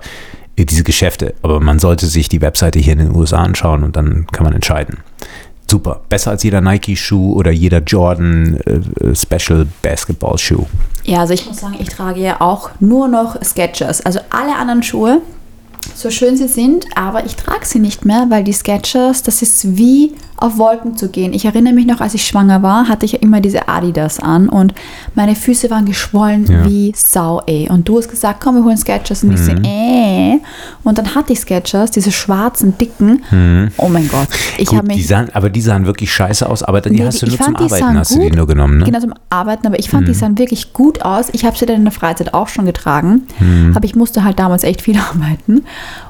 [0.65, 1.33] diese Geschäfte.
[1.41, 4.53] Aber man sollte sich die Webseite hier in den USA anschauen und dann kann man
[4.53, 4.99] entscheiden.
[5.69, 6.01] Super.
[6.09, 10.65] Besser als jeder Nike-Schuh oder jeder Jordan äh, Special Basketball-Schuh.
[11.03, 14.01] Ja, also ich muss sagen, ich trage ja auch nur noch Sketchers.
[14.01, 15.21] Also alle anderen Schuhe,
[15.95, 19.77] so schön sie sind, aber ich trage sie nicht mehr, weil die Sketchers, das ist
[19.77, 21.33] wie auf Wolken zu gehen.
[21.33, 24.47] Ich erinnere mich noch, als ich schwanger war, hatte ich ja immer diese Adidas an
[24.47, 24.73] und
[25.15, 26.65] meine Füße waren geschwollen ja.
[26.65, 27.67] wie Sau, ey.
[27.69, 29.35] Und du hast gesagt, komm, wir holen Sketchers und mhm.
[29.35, 30.39] ich so, äh.
[30.83, 33.21] Und dann hatte ich Sketchers, diese schwarzen, dicken.
[33.31, 33.71] Mhm.
[33.77, 34.29] Oh mein Gott.
[34.57, 37.21] Ich Gut, mich, die sahen, aber die sahen wirklich scheiße aus, aber die nee, hast
[37.21, 38.23] du nur zum Arbeiten, hast gut.
[38.23, 38.85] du die nur genommen, ne?
[38.85, 40.07] Genau, zum Arbeiten, aber ich fand, mhm.
[40.07, 41.27] die sahen wirklich gut aus.
[41.33, 43.73] Ich habe sie dann in der Freizeit auch schon getragen, mhm.
[43.75, 45.65] aber ich musste halt damals echt viel arbeiten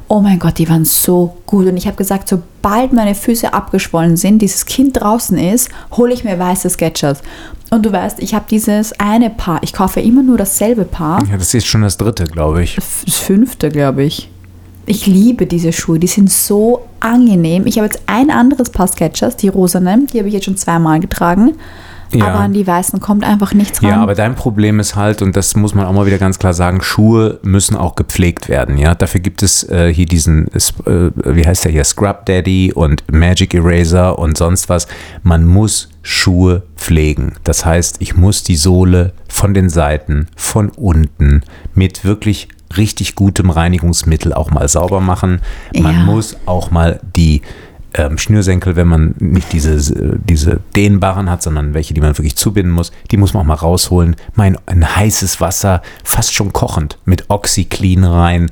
[0.08, 1.68] oh mein Gott, die waren so gut.
[1.68, 6.24] Und ich habe gesagt, sobald meine Füße abgeschwollen sind, dieses Kind draußen ist, hole ich
[6.24, 7.22] mir weiße Sketchers.
[7.70, 9.60] Und du weißt, ich habe dieses eine Paar.
[9.62, 11.24] Ich kaufe immer nur dasselbe Paar.
[11.30, 12.76] Ja, das ist schon das dritte, glaube ich.
[12.76, 14.30] Das fünfte, glaube ich.
[14.88, 17.68] Ich liebe diese Schuhe, die sind so angenehm.
[17.68, 21.00] Ich habe jetzt ein anderes Paar Sketchers, die rosanen, die habe ich jetzt schon zweimal
[21.00, 21.54] getragen.
[22.12, 22.28] Ja.
[22.28, 23.90] Aber an die Weißen kommt einfach nichts ran.
[23.90, 26.54] Ja, aber dein Problem ist halt, und das muss man auch mal wieder ganz klar
[26.54, 28.78] sagen, Schuhe müssen auch gepflegt werden.
[28.78, 33.04] Ja, dafür gibt es äh, hier diesen, äh, wie heißt der hier, Scrub Daddy und
[33.12, 34.88] Magic Eraser und sonst was.
[35.24, 37.34] Man muss Schuhe pflegen.
[37.44, 41.42] Das heißt, ich muss die Sohle von den Seiten, von unten
[41.76, 45.42] mit wirklich richtig gutem Reinigungsmittel auch mal sauber machen.
[45.76, 46.04] Man ja.
[46.04, 47.42] muss auch mal die
[47.94, 52.72] ähm, Schnürsenkel, wenn man nicht diese, diese dehnbaren hat, sondern welche, die man wirklich zubinden
[52.72, 54.16] muss, die muss man auch mal rausholen.
[54.36, 58.52] Mein ein heißes Wasser, fast schon kochend, mit OxyClean rein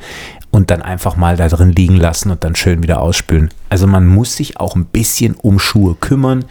[0.51, 3.49] und dann einfach mal da drin liegen lassen und dann schön wieder ausspülen.
[3.69, 6.45] Also man muss sich auch ein bisschen um Schuhe kümmern.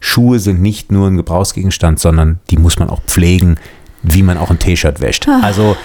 [0.00, 3.56] Schuhe sind nicht nur ein Gebrauchsgegenstand, sondern die muss man auch pflegen,
[4.02, 5.28] wie man auch ein T-Shirt wäscht.
[5.28, 5.40] Ah.
[5.42, 5.76] Also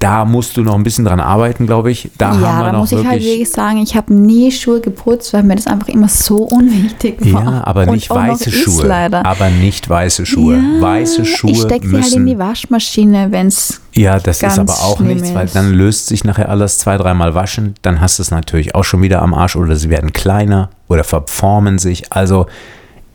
[0.00, 2.10] da musst du noch ein bisschen dran arbeiten, glaube ich.
[2.16, 4.80] Da haben ja, wir da noch muss ich halt wirklich sagen, ich habe nie Schuhe
[4.80, 7.44] geputzt, weil mir das einfach immer so unwichtig war.
[7.44, 8.86] ja, aber Und nicht weiße Schuhe.
[8.86, 9.26] Leider.
[9.26, 10.56] Aber nicht weiße Schuhe.
[10.56, 13.82] Ja, weiße Schuhe Ich stecke sie halt in die Waschmaschine, wenn es.
[13.94, 15.54] Ja, das ist aber auch nichts, weil ist.
[15.54, 17.74] dann löst sich nachher alles zwei, dreimal waschen.
[17.82, 21.04] Dann hast du es natürlich auch schon wieder am Arsch oder sie werden kleiner oder
[21.04, 22.10] verformen sich.
[22.10, 22.46] Also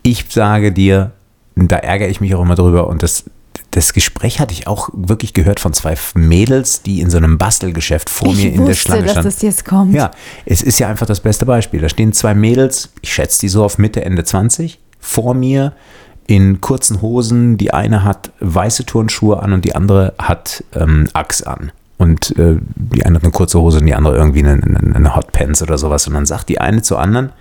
[0.02, 1.10] ich sage dir,
[1.56, 3.24] da ärgere ich mich auch immer drüber und das,
[3.70, 8.08] das Gespräch hatte ich auch wirklich gehört von zwei Mädels, die in so einem Bastelgeschäft
[8.10, 9.28] vor mir Ich in der wusste, Schlange dass standen.
[9.28, 9.94] das jetzt kommt.
[9.94, 10.10] Ja,
[10.44, 11.80] es ist ja einfach das beste Beispiel.
[11.80, 15.72] Da stehen zwei Mädels, ich schätze die so auf Mitte, Ende 20, vor mir
[16.26, 17.56] in kurzen Hosen.
[17.56, 21.72] Die eine hat weiße Turnschuhe an und die andere hat ähm, Axe an.
[21.98, 25.16] Und äh, die eine hat eine kurze Hose und die andere irgendwie eine, eine, eine
[25.16, 26.06] Hotpants oder sowas.
[26.06, 27.32] Und dann sagt die eine zur anderen,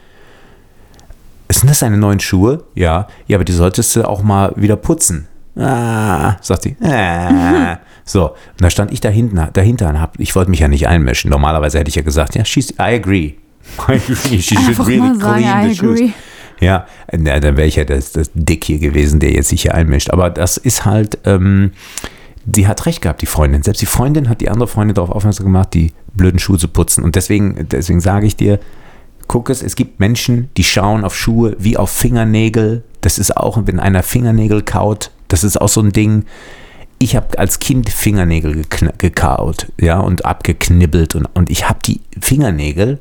[1.51, 2.63] sind das deine neuen Schuhe?
[2.73, 3.07] Ja.
[3.27, 5.27] Ja, aber die solltest du auch mal wieder putzen.
[5.57, 6.75] Ah, sagt sie.
[6.81, 7.79] Ah.
[8.07, 10.87] So, und da stand ich da hinten, dahinter und hab, ich wollte mich ja nicht
[10.87, 11.31] einmischen.
[11.31, 13.33] Normalerweise hätte ich ja gesagt, ja, she's, I agree.
[13.89, 14.39] I agree.
[14.39, 15.99] She should Einfach really clean I the shoes.
[15.99, 16.13] agree.
[16.59, 19.73] Ja, na, dann wäre ich ja das, das Dick hier gewesen, der jetzt sich hier
[19.73, 20.11] einmischt.
[20.11, 21.71] Aber das ist halt, ähm,
[22.45, 23.63] die hat recht gehabt, die Freundin.
[23.63, 27.03] Selbst die Freundin hat die andere Freundin darauf aufmerksam gemacht, die blöden Schuhe zu putzen.
[27.03, 28.59] Und deswegen, deswegen sage ich dir,
[29.27, 32.83] guck es, es gibt Menschen, die schauen auf Schuhe wie auf Fingernägel.
[33.01, 36.25] Das ist auch, wenn einer Fingernägel kaut, das ist auch so ein Ding.
[36.97, 38.63] Ich habe als Kind Fingernägel
[38.97, 42.99] gekaut, ja, und abgeknibbelt und, und ich habe die Fingernägel,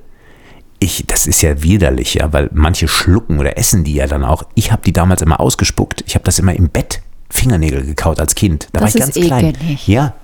[0.80, 4.42] ich, das ist ja widerlich, ja, weil manche schlucken oder essen die ja dann auch.
[4.54, 6.02] Ich habe die damals immer ausgespuckt.
[6.06, 8.68] Ich habe das immer im Bett Fingernägel gekaut als Kind.
[8.72, 9.44] Da Das war ich ganz ist klein.
[9.46, 9.88] ekelig.
[9.88, 10.14] Ja.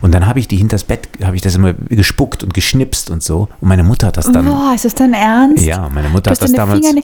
[0.00, 3.22] Und dann habe ich die hinters Bett, habe ich das immer gespuckt und geschnipst und
[3.22, 3.48] so.
[3.60, 4.46] Und meine Mutter hat das dann.
[4.46, 5.64] Boah, ist das dein Ernst?
[5.64, 6.86] Ja, meine Mutter hat das damals.
[6.86, 7.02] Finger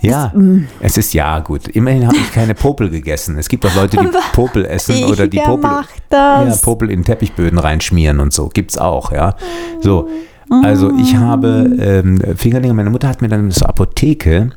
[0.00, 0.66] Ja, mm.
[0.80, 1.68] es ist ja gut.
[1.68, 3.38] Immerhin habe ich keine Popel gegessen.
[3.38, 6.48] Es gibt auch Leute, die Popel essen oder die Popel, macht das?
[6.48, 8.48] Ja, Popel in Teppichböden reinschmieren und so.
[8.48, 9.36] Gibt's auch, ja.
[9.82, 10.08] So,
[10.48, 12.74] also ich habe ähm, Fingernägel.
[12.74, 14.50] Meine Mutter hat mir dann so Apotheke.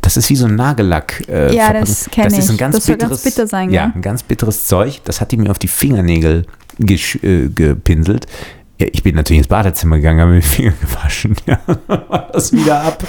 [0.00, 1.24] Das ist wie so ein Nagellack.
[1.28, 2.58] Äh, Ja, das kenn Das ist ein ich.
[2.60, 3.92] ganz Das soll ganz bitteres, bitter sein, ja, gell?
[3.96, 5.00] ein ganz bitteres Zeug.
[5.04, 6.46] Das hat die mir auf die Fingernägel
[6.78, 8.26] äh, gepinselt.
[8.78, 11.34] Ja, ich bin natürlich ins Badezimmer gegangen, habe mir die Finger gewaschen.
[11.46, 11.58] Ja,
[12.32, 13.02] das wieder ab.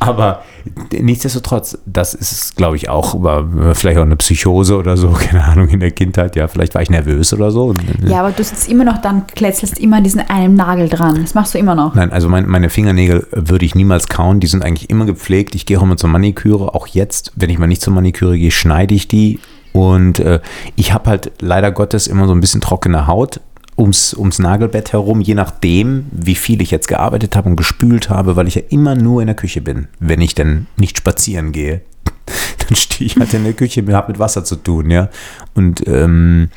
[0.00, 0.42] Aber
[0.90, 5.68] nichtsdestotrotz, das ist, glaube ich, auch, war vielleicht auch eine Psychose oder so, keine Ahnung,
[5.68, 6.34] in der Kindheit.
[6.34, 7.72] Ja, vielleicht war ich nervös oder so.
[7.74, 11.20] Äh, Ja, aber du sitzt immer noch dann, kletzelst immer an diesen einen Nagel dran.
[11.22, 11.94] Das machst du immer noch.
[11.94, 14.40] Nein, also mein, meine Fingernägel würde ich niemals kauen.
[14.40, 15.54] Die sind eigentlich immer gepflegt.
[15.54, 16.74] Ich gehe auch immer zur Maniküre.
[16.74, 19.38] Auch jetzt, wenn ich mal nicht zur Maniküre gehe, schneide ich die.
[19.74, 20.40] Und äh,
[20.76, 23.40] ich habe halt leider Gottes immer so ein bisschen trockene Haut
[23.76, 28.36] ums, ums Nagelbett herum, je nachdem, wie viel ich jetzt gearbeitet habe und gespült habe,
[28.36, 31.80] weil ich ja immer nur in der Küche bin, wenn ich denn nicht spazieren gehe.
[32.58, 35.08] Dann stehe ich halt in der Küche, habe mit Wasser zu tun, ja.
[35.54, 36.50] Und ähm,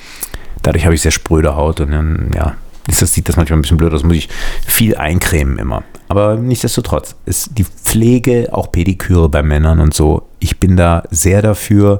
[0.61, 2.55] dadurch habe ich sehr spröde Haut und dann, ja,
[2.87, 4.29] ist das, sieht das manchmal ein bisschen blöd aus, muss ich
[4.65, 5.83] viel eincremen immer.
[6.07, 11.41] Aber nichtsdestotrotz, ist die Pflege, auch Pediküre bei Männern und so, ich bin da sehr
[11.41, 11.99] dafür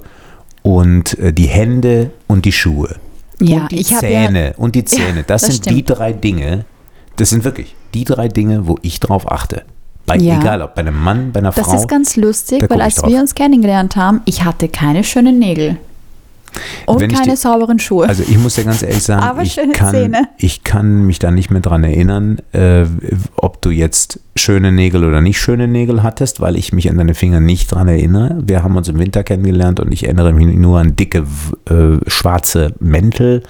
[0.68, 2.96] und äh, die Hände und die Schuhe.
[3.40, 5.90] Ja, und die Zähne und die Zähne, das, das sind die stimmt.
[5.98, 6.66] drei Dinge,
[7.16, 9.64] das sind wirklich die drei Dinge, wo ich drauf achte.
[10.06, 10.40] Bei, Ja.
[10.40, 11.76] Egal, ob bei einem Mann, bei einer Das Frau.
[11.76, 15.78] ist ganz lustig, weil als wir uns kennengelernt haben, ich hatte keine schönen Nägel.
[16.86, 18.08] Und Wenn keine die- sauberen Schuhe.
[18.08, 21.50] Also ich muss ja ganz ehrlich sagen, Aber ich, kann, ich kann mich da nicht
[21.52, 22.86] mehr dran erinnern, äh,
[23.36, 27.14] ob du jetzt schöne Nägel oder nicht schöne Nägel hattest, weil ich mich an deine
[27.16, 28.42] Finger nicht dran erinnere.
[28.46, 31.26] Wir haben uns im Winter kennengelernt und ich erinnere mich nur an dicke
[31.70, 33.44] äh, schwarze Mäntel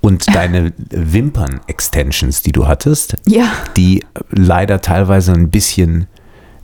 [0.00, 3.44] und deine Wimpern-Extensions, die du hattest, ja.
[3.76, 6.06] die leider teilweise ein bisschen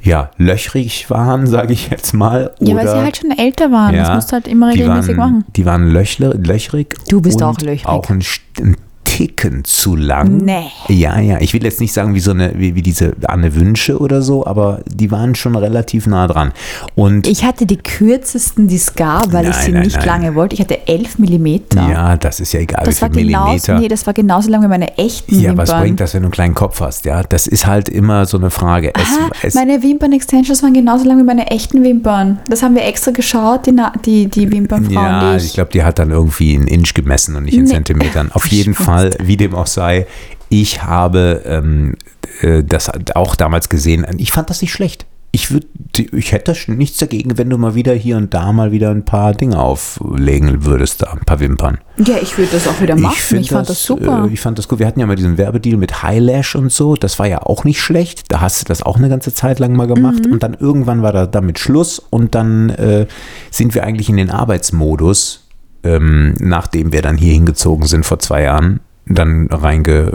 [0.03, 2.53] ja, löchrig waren, sage ich jetzt mal.
[2.61, 3.95] ja, weil sie halt schon älter waren.
[3.95, 5.45] Das ja, musst du halt immer regelmäßig waren, machen.
[5.57, 6.97] Die waren löchle, löchrig.
[7.09, 7.87] Du bist und auch löchrig.
[7.87, 8.23] Auch ein,
[8.59, 8.77] ein
[9.21, 10.39] Ticken zu lang.
[10.47, 10.65] Nee.
[10.89, 11.39] Ja, ja.
[11.43, 14.47] Ich will jetzt nicht sagen wie so eine, wie, wie diese Anne Wünsche oder so,
[14.47, 16.53] aber die waren schon relativ nah dran.
[16.95, 20.07] Und Ich hatte die kürzesten, die es gab, weil ich Nein, sie nein, nicht nein.
[20.07, 20.55] lange wollte.
[20.55, 21.87] Ich hatte 11 Millimeter.
[21.87, 23.79] ja, das ist ja egal, das wie war viel genauso, Millimeter.
[23.79, 25.69] nee, das war genauso lang wie meine echten ja, Wimpern.
[25.69, 27.05] was bringt das, wenn du einen kleinen Kopf hast?
[27.05, 28.91] Ja, das ist halt immer so eine Frage.
[28.95, 32.39] Es, Aha, es, meine Wimpern-Extensions waren genauso lang wie meine echten Wimpern.
[32.49, 35.53] Das haben wir extra geschaut, die, Na- die, die Wimpernfrauen, Ja, ich ich...
[35.53, 37.71] glaube, die hat dann irgendwie in Inch gemessen und nicht in Nee.
[37.73, 38.31] Zentimetern.
[38.33, 39.10] Auf jeden Spaß.
[39.19, 40.07] Wie dem auch sei,
[40.49, 41.95] ich habe ähm,
[42.43, 44.07] äh, das auch damals gesehen.
[44.19, 45.07] Ich fand das nicht schlecht.
[45.33, 45.67] ich würde,
[46.13, 49.33] ich hätte nichts dagegen, wenn du mal wieder hier und da mal wieder ein paar
[49.33, 51.79] Dinge auflegen würdest, da ein paar Wimpern.
[51.99, 53.15] Ja, ich würde das auch wieder machen.
[53.17, 54.27] Ich, find fand das, super.
[54.29, 54.81] Äh, ich fand das gut.
[54.81, 56.97] Wir hatten ja mal diesen Werbedeal mit Highlash und so.
[56.97, 58.25] Das war ja auch nicht schlecht.
[58.29, 60.27] Da hast du das auch eine ganze Zeit lang mal gemacht.
[60.27, 62.01] Und dann irgendwann war da damit Schluss.
[62.11, 63.07] Und dann äh,
[63.53, 65.47] sind wir eigentlich in den Arbeitsmodus,
[65.85, 68.81] ähm, nachdem wir dann hier hingezogen sind vor zwei Jahren,
[69.15, 70.13] dann reinge,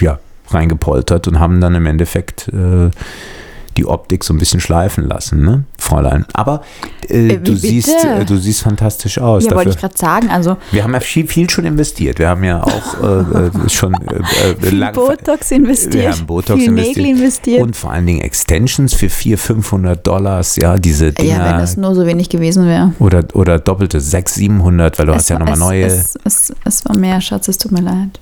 [0.00, 0.18] ja,
[0.50, 2.90] reingepoltert und haben dann im Endeffekt äh,
[3.78, 6.26] die Optik so ein bisschen schleifen lassen, ne, Fräulein.
[6.34, 6.60] Aber
[7.08, 9.44] äh, Äh, du, siehst, äh, du siehst fantastisch aus.
[9.46, 10.28] ja, wollte Dafür- ich gerade sagen.
[10.30, 12.18] Also wir haben ja viel, viel schon investiert.
[12.18, 16.60] Wir haben ja auch äh, äh, schon äh, viel lang- Botox investiert, wir haben Botox
[16.60, 16.96] viel investiert.
[16.98, 17.62] Nägel investiert.
[17.62, 20.56] Und vor allen Dingen Extensions für 400, 500 Dollars.
[20.56, 21.30] Ja, diese Dinger.
[21.38, 22.92] ja, wenn das nur so wenig gewesen wäre.
[22.98, 25.86] oder, oder doppelte 600, 700, weil du hast ja nochmal neue.
[25.86, 28.20] Es, es, es war mehr, Schatz, es tut mir leid.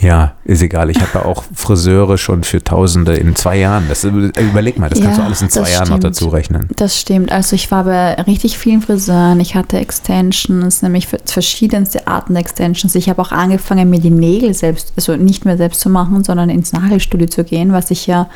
[0.00, 0.90] Ja, ist egal.
[0.90, 3.86] Ich habe ja auch Friseure schon für Tausende in zwei Jahren.
[3.88, 6.68] Das, überleg mal, das kannst du Ja, alles in zwei Jahren noch dazu rechnen.
[6.76, 7.32] Das stimmt.
[7.32, 9.40] Also ich war bei richtig vielen Friseuren.
[9.40, 12.94] Ich hatte Extensions, nämlich verschiedenste Arten der Extensions.
[12.94, 16.50] Ich habe auch angefangen, mir die Nägel selbst, also nicht mehr selbst zu machen, sondern
[16.50, 18.28] ins Nagelstudio zu gehen, was ich ja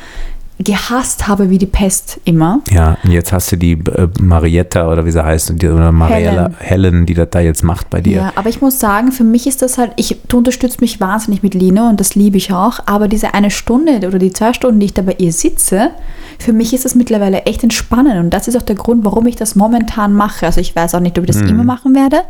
[0.61, 2.59] gehasst habe wie die Pest immer.
[2.69, 5.93] Ja, und jetzt hast du die äh, Marietta oder wie sie heißt, und die, oder
[5.93, 7.05] Mariella Helen.
[7.05, 8.17] die das da jetzt macht bei dir.
[8.17, 11.43] Ja, aber ich muss sagen, für mich ist das halt, ich, du unterstützt mich wahnsinnig
[11.43, 14.81] mit Lino und das liebe ich auch, aber diese eine Stunde oder die zwei Stunden,
[14.81, 15.91] die ich da bei ihr sitze,
[16.39, 19.37] für mich ist das mittlerweile echt entspannend und das ist auch der Grund, warum ich
[19.37, 20.45] das momentan mache.
[20.45, 22.21] Also ich weiß auch nicht, ob ich das immer machen werde,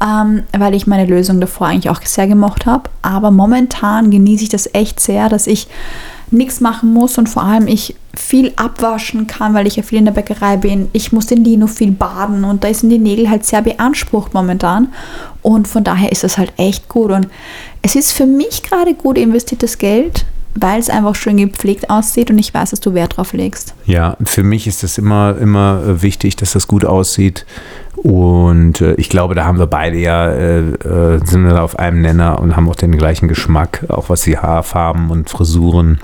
[0.00, 4.50] ähm, weil ich meine Lösung davor eigentlich auch sehr gemocht habe, aber momentan genieße ich
[4.50, 5.66] das echt sehr, dass ich
[6.30, 10.06] nichts machen muss und vor allem ich viel abwaschen kann, weil ich ja viel in
[10.06, 10.88] der Bäckerei bin.
[10.92, 14.88] Ich muss den Lino viel baden und da sind die Nägel halt sehr beansprucht momentan
[15.42, 17.28] und von daher ist das halt echt gut und
[17.82, 20.24] es ist für mich gerade gut investiertes Geld,
[20.58, 23.74] weil es einfach schön gepflegt aussieht und ich weiß, dass du Wert drauf legst.
[23.84, 27.46] Ja, für mich ist es immer, immer äh, wichtig, dass das gut aussieht.
[27.96, 32.00] Und äh, ich glaube, da haben wir beide ja, äh, äh, sind wir auf einem
[32.00, 36.00] Nenner und haben auch den gleichen Geschmack, auch was die Haarfarben und Frisuren,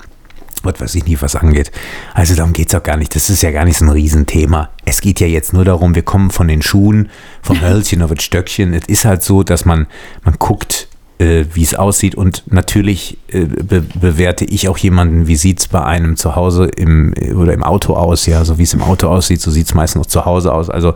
[0.63, 1.71] was weiß ich nicht, was angeht.
[2.15, 3.15] Also darum geht es auch gar nicht.
[3.15, 4.71] Das ist ja gar nicht so ein Riesenthema.
[4.85, 7.11] Es geht ja jetzt nur darum, wir kommen von den Schuhen,
[7.43, 8.75] vom Hölzchen auf das Stöckchen.
[8.75, 9.87] Es ist halt so, dass man,
[10.25, 12.15] man guckt, äh, wie es aussieht.
[12.15, 16.67] Und natürlich äh, be bewerte ich auch jemanden, wie sieht es bei einem zu Hause
[16.67, 18.27] im, oder im Auto aus.
[18.27, 20.69] Ja, so wie es im Auto aussieht, so sieht es meistens noch zu Hause aus.
[20.69, 20.95] Also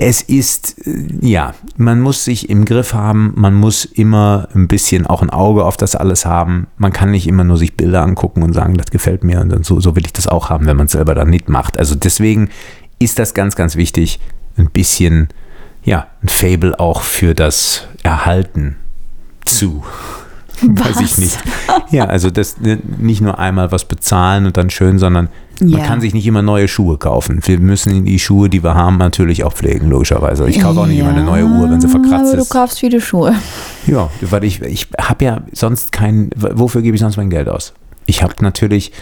[0.00, 5.06] es ist, äh, ja, man muss sich im Griff haben, man muss immer ein bisschen
[5.06, 6.68] auch ein Auge auf das alles haben.
[6.76, 9.64] Man kann nicht immer nur sich Bilder angucken und sagen, das gefällt mir und dann
[9.64, 11.78] so, so will ich das auch haben, wenn man es selber dann nicht macht.
[11.78, 12.50] Also deswegen
[12.98, 14.20] ist das ganz, ganz wichtig,
[14.56, 15.28] ein bisschen,
[15.84, 18.76] ja, ein Fable auch für das Erhalten
[19.44, 19.84] zu.
[20.62, 21.18] Weiß ich Was?
[21.18, 21.38] nicht.
[21.90, 25.28] Ja, also das ne, nicht nur einmal was bezahlen und dann schön, sondern
[25.60, 25.84] man Ja.
[25.84, 27.40] kann sich nicht immer neue Schuhe kaufen.
[27.44, 30.48] Wir müssen die Schuhe, die wir haben, natürlich auch pflegen, logischerweise.
[30.48, 32.50] Ich kaufe auch nicht immer eine neue Uhr, wenn sie verkratzt aber du ist.
[32.50, 33.34] kaufst viele Schuhe.
[33.86, 37.72] Ja, weil ich, ich habe ja sonst kein, wofür gebe ich sonst mein Geld aus?
[38.06, 38.92] Ich habe natürlich,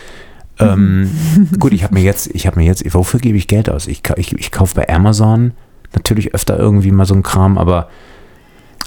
[0.58, 1.10] ähm,
[1.60, 3.86] gut, ich habe mir jetzt, ich habe mir jetzt, wofür gebe ich Geld aus?
[3.86, 5.52] Ich, ich, ich kaufe bei Amazon
[5.94, 7.88] natürlich öfter irgendwie mal so ein Kram, aber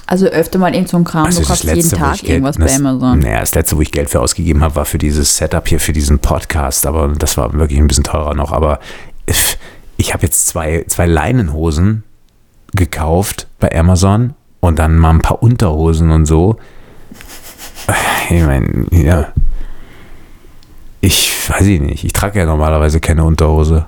[0.06, 2.58] Also öfter mal irgend so ein Kram, also du kaufst jeden wo Tag Geld, irgendwas
[2.58, 3.20] bei das, Amazon.
[3.20, 5.94] Naja, das letzte, wo ich Geld für ausgegeben habe, war für dieses Setup hier, für
[5.94, 8.80] diesen Podcast, aber das war wirklich ein bisschen teurer noch, aber
[9.26, 9.58] ich,
[9.98, 12.04] ich habe jetzt zwei, zwei Leinenhosen
[12.74, 16.58] gekauft bei Amazon und dann mal ein paar Unterhosen und so.
[18.30, 19.30] Ich meine, ja.
[21.02, 22.04] Ich weiß ich nicht.
[22.04, 23.86] Ich trage ja normalerweise keine Unterhose.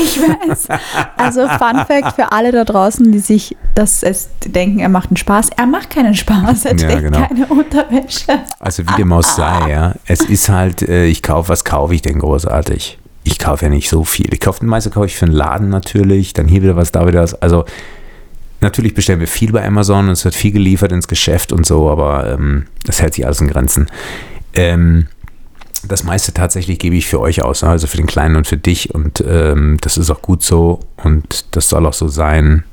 [0.00, 0.68] Ich weiß.
[1.16, 5.16] Also Fun Fact für alle da draußen, die sich das es denken, er macht einen
[5.16, 5.50] Spaß.
[5.56, 7.26] Er macht keinen Spaß, er Ja, trägt genau.
[7.26, 8.40] keine Unterwäsche.
[8.60, 9.94] Also wie dem auch sei, ja.
[10.06, 12.98] Es ist halt, äh, ich kaufe, was kaufe ich denn großartig?
[13.24, 14.32] Ich kaufe ja nicht so viel.
[14.32, 17.22] Ich kaufe, meiste kaufe ich für einen Laden natürlich, dann hier wieder was, da wieder
[17.22, 17.34] was.
[17.42, 17.64] Also
[18.60, 21.90] natürlich bestellen wir viel bei Amazon und es wird viel geliefert ins Geschäft und so,
[21.90, 23.86] aber ähm, das hält sich alles in Grenzen.
[24.54, 25.06] Ähm,
[25.88, 27.68] das meiste tatsächlich gebe ich für euch aus, ne?
[27.70, 31.46] also für den Kleinen und für dich und ähm, das ist auch gut so und
[31.56, 32.64] das soll auch so sein.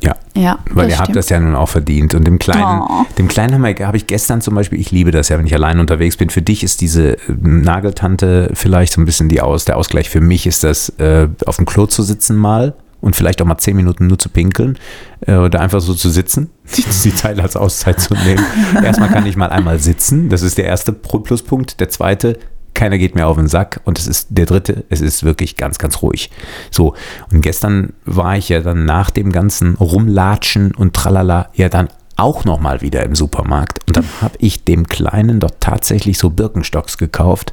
[0.00, 1.16] Ja, Ja, weil ihr habt stimmt.
[1.16, 2.14] das ja nun auch verdient.
[2.14, 3.06] Und dem Kleinen, Oh.
[3.16, 5.78] dem Kleinen habe hab ich gestern zum Beispiel, ich liebe das ja, wenn ich allein
[5.80, 6.28] unterwegs bin.
[6.28, 10.10] Für dich ist diese äh, Nageltante vielleicht so ein bisschen die Aus, der Ausgleich.
[10.10, 13.58] Für mich ist das, äh, auf dem Klo zu sitzen mal und vielleicht auch mal
[13.58, 14.78] zehn Minuten nur zu pinkeln
[15.26, 18.44] äh, oder einfach so zu sitzen, die, die Zeit als Auszeit zu nehmen.
[18.82, 21.80] Erstmal kann ich mal einmal sitzen, das ist der erste Pro- Pluspunkt.
[21.80, 22.38] Der zweite,
[22.74, 25.78] keiner geht mir auf den Sack und es ist der dritte, es ist wirklich ganz,
[25.78, 26.30] ganz ruhig.
[26.70, 26.94] So,
[27.30, 32.44] und gestern war ich ja dann nach dem ganzen Rumlatschen und Tralala ja dann auch
[32.44, 37.52] nochmal wieder im Supermarkt und dann habe ich dem Kleinen dort tatsächlich so Birkenstocks gekauft,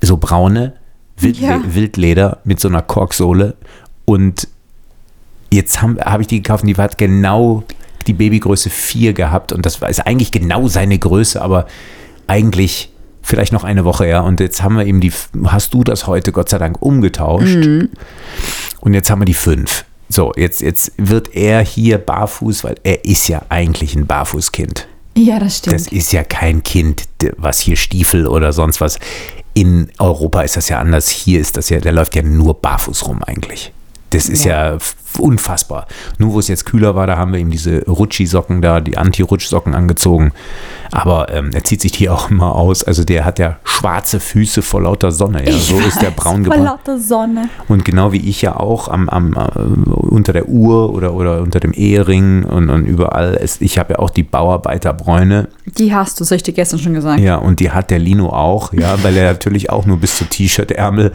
[0.00, 0.74] so braune,
[1.18, 1.60] Wild, Ja.
[1.66, 3.56] Wildleder mit so einer Korksohle.
[4.04, 4.48] Und
[5.50, 7.64] jetzt habe hab ich die gekauft und die hat genau
[8.06, 9.52] die Babygröße 4 gehabt.
[9.52, 11.66] Und das ist eigentlich genau seine Größe, aber
[12.26, 14.24] eigentlich vielleicht noch eine Woche her.
[14.24, 15.12] Und jetzt haben wir eben die,
[15.46, 17.56] hast du das heute Gott sei Dank umgetauscht.
[18.80, 19.84] Und jetzt haben wir die 5.
[20.08, 24.86] So, jetzt, jetzt wird er hier barfuß, weil er ist ja eigentlich ein Barfußkind.
[25.16, 25.74] Ja, das stimmt.
[25.74, 28.98] Das ist ja kein Kind, was hier Stiefel oder sonst was.
[29.54, 31.08] In Europa ist das ja anders.
[31.08, 33.72] Hier ist das ja, der läuft ja nur barfuß rum eigentlich.
[34.16, 35.86] Das ist ja, f- unfassbar.
[36.18, 39.74] Nur wo es jetzt kühler war, da haben wir ihm diese Rutschi-Socken da, die Anti-Rutsch-Socken
[39.74, 40.32] angezogen.
[40.92, 42.84] Aber ähm, er zieht sich die auch immer aus.
[42.84, 45.44] Also der hat ja schwarze Füße vor lauter Sonne.
[45.44, 46.64] Ja, so ist der braun Vor gebrannt.
[46.64, 47.48] lauter Sonne.
[47.68, 51.60] Und genau wie ich ja auch am, am, äh, unter der Uhr oder, oder unter
[51.60, 55.48] dem Ehering und, und überall, ist, ich habe ja auch die Bauarbeiterbräune.
[55.78, 57.20] Die hast du, das ich dir gestern schon gesagt.
[57.20, 60.24] Ja, und die hat der Lino auch, ja, weil er natürlich auch nur bis zu
[60.24, 61.12] T-Shirt-Ärmel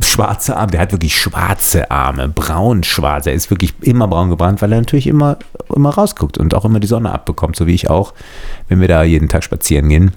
[0.00, 3.26] schwarze Arme, der hat wirklich schwarze Arme, braun-schwarz.
[3.26, 5.38] Er ist wirklich immer braun gebrannt, weil er natürlich immer,
[5.74, 8.14] immer rausguckt und auch immer die Sonne abbekommt, so wie ich auch,
[8.68, 10.12] wenn wir da jeden Tag spazieren gehen.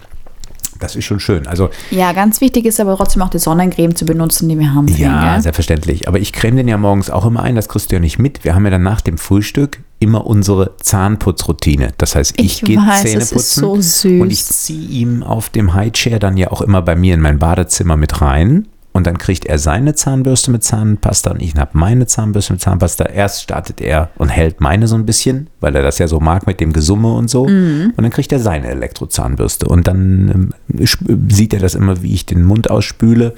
[0.79, 1.47] Das ist schon schön.
[1.47, 4.87] Also Ja, ganz wichtig ist aber trotzdem auch die Sonnencreme zu benutzen, die wir haben.
[4.89, 5.41] Ja, gell?
[5.41, 6.07] selbstverständlich.
[6.07, 8.43] Aber ich creme den ja morgens auch immer ein, das kriegst du ja nicht mit.
[8.43, 11.93] Wir haben ja dann nach dem Frühstück immer unsere Zahnputzroutine.
[11.97, 16.19] Das heißt, ich, Ich gehe Zähne putzen so und ich ziehe ihm auf dem Highchair
[16.19, 18.67] dann ja auch immer bei mir in mein Badezimmer mit rein.
[18.97, 23.05] Und dann kriegt er seine Zahnbürste mit Zahnpasta und ich habe meine Zahnbürste mit Zahnpasta.
[23.05, 26.47] Erst startet er und hält meine so ein bisschen, weil er das ja so mag
[26.47, 27.47] mit dem Gesumme und so.
[27.47, 27.93] Mhm.
[27.95, 29.67] Und dann kriegt er seine Elektrozahnbürste.
[29.67, 33.35] Und dann ähm, sieht er das immer, wie ich den Mund ausspüle.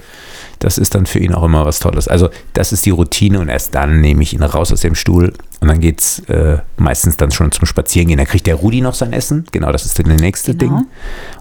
[0.60, 2.08] Das ist dann für ihn auch immer was Tolles.
[2.08, 5.34] Also das ist die Routine und erst dann nehme ich ihn raus aus dem Stuhl
[5.60, 8.18] und dann geht es äh, meistens dann schon zum Spazierengehen.
[8.18, 9.44] Da kriegt der Rudi noch sein Essen.
[9.52, 10.78] Genau, das ist dann das nächste Genau.
[10.78, 10.86] Ding.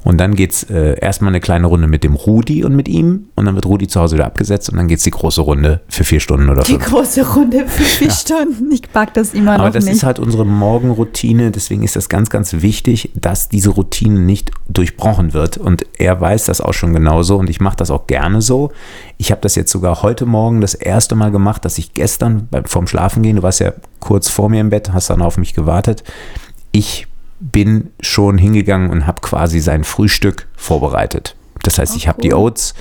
[0.04, 3.28] Und dann geht es äh, erstmal eine kleine Runde mit dem Rudi und mit ihm
[3.36, 5.82] und dann wird Rudi zu Hause wieder abgesetzt und dann geht es die große Runde
[5.88, 6.86] für vier Stunden oder Die fünf.
[6.86, 8.72] große Runde für vier Stunden.
[8.72, 9.96] Ich pack das immer Aber noch das nicht.
[9.96, 15.34] ist halt unsere Morgenroutine, deswegen ist das ganz, ganz wichtig, dass diese Routine nicht durchbrochen
[15.34, 15.58] wird.
[15.58, 18.72] Und er weiß das auch schon genauso und ich mache das auch gerne so.
[19.18, 22.66] Ich habe das jetzt sogar heute Morgen das erste Mal gemacht, dass ich gestern beim,
[22.66, 26.04] vorm Schlafengehen, du warst ja kurz vor mir im Bett, hast dann auf mich gewartet.
[26.72, 27.08] Ich
[27.40, 31.36] bin schon hingegangen und habe quasi sein Frühstück vorbereitet.
[31.64, 32.74] Das heißt, ich habe die Oats,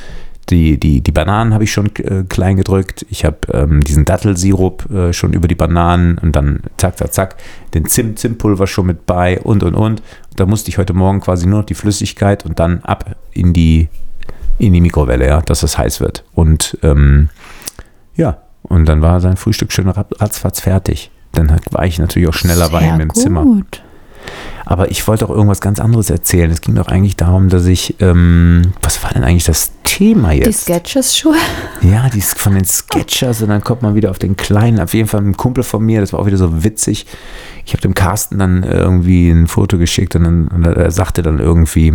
[0.51, 3.05] die, die, die Bananen habe ich schon äh, klein gedrückt.
[3.11, 7.37] Ich habe ähm, diesen Dattelsirup äh, schon über die Bananen und dann zack, zack, zack,
[7.75, 10.03] den Zimt, Zimtpulver schon mit bei und und und.
[10.37, 13.89] Da musste ich heute Morgen quasi nur noch die Flüssigkeit und dann ab in die,
[14.59, 16.25] in die Mikrowelle, ja, dass es heiß wird.
[16.35, 17.29] Und ähm,
[18.17, 21.11] ja, und dann war sein Frühstück schon rat- ratzfatz fertig.
[21.33, 23.43] Dann war ich natürlich auch schneller bei Sehr ihm im Zimmer.
[23.43, 23.83] gut.
[24.67, 26.51] Aber ich wollte auch irgendwas ganz anderes erzählen.
[26.51, 30.41] Es ging doch eigentlich darum, dass ich, ähm, was war denn eigentlich das Thema Die
[30.41, 30.65] jetzt?
[30.65, 31.37] Sketchers-Schuhe.
[31.81, 34.79] Ja, die von den Sketchers und dann kommt man wieder auf den kleinen.
[34.81, 37.07] Auf jeden Fall ein Kumpel von mir, das war auch wieder so witzig.
[37.65, 41.39] Ich habe dem Carsten dann irgendwie ein Foto geschickt und, dann, und er sagte dann
[41.39, 41.95] irgendwie,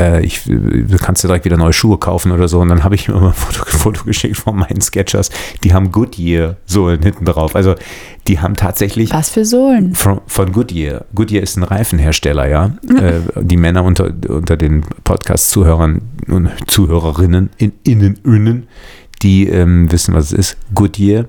[0.00, 2.60] äh, ich, du kannst dir direkt wieder neue Schuhe kaufen oder so.
[2.60, 5.30] Und dann habe ich ihm immer ein Foto, Foto geschickt von meinen Sketchers.
[5.64, 7.54] Die haben Goodyear Sohlen hinten drauf.
[7.56, 7.74] Also
[8.28, 9.94] die haben tatsächlich Was für Sohlen?
[9.94, 11.04] von, von Goodyear.
[11.14, 12.72] Goodyear ist ein Reifenhersteller, ja.
[12.88, 18.68] Äh, die Männer unter, unter den Podcast-Zuhörern und Zuhörerinnen, in, innen, innen,
[19.22, 20.56] die ähm, wissen, was es ist.
[20.74, 21.26] Goodyear.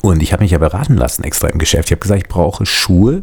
[0.00, 1.88] Und ich habe mich ja beraten lassen extra im Geschäft.
[1.88, 3.22] Ich habe gesagt, ich brauche Schuhe,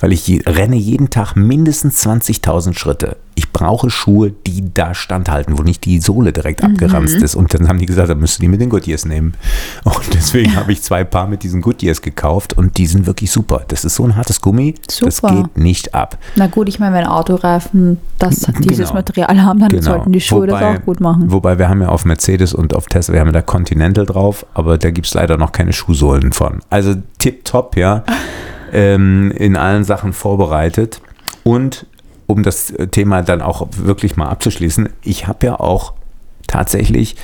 [0.00, 3.16] weil ich renne jeden Tag mindestens 20.000 Schritte.
[3.34, 7.34] Ich brauche Schuhe, die da standhalten, wo nicht die Sohle direkt abgeranzt ist.
[7.34, 9.34] Und dann haben die gesagt, dann müsst du die mit den Goodyears nehmen.
[9.84, 13.62] Und deswegen habe ich zwei Paar mit diesen Goodyears gekauft und die sind wirklich super.
[13.68, 15.34] Das ist so ein hartes Gummi, das Super.
[15.34, 16.18] geht nicht ab.
[16.36, 18.94] Na gut, ich meine, wenn Autoreifen das, dieses Genau.
[18.94, 21.30] Material haben, dann sollten die Schuhe das auch gut machen.
[21.32, 24.44] Wobei wir haben ja auf Mercedes und auf Tesla, wir haben ja da Continental drauf,
[24.54, 26.60] aber da gibt es leider noch keine Schuhsohlen von.
[26.68, 28.04] Also tipptopp, ja.
[28.72, 31.00] Ähm, in allen Sachen vorbereitet.
[31.44, 31.86] Und
[32.26, 35.94] um das Thema dann auch wirklich mal abzuschließen, ich habe ja auch
[36.46, 37.16] tatsächlich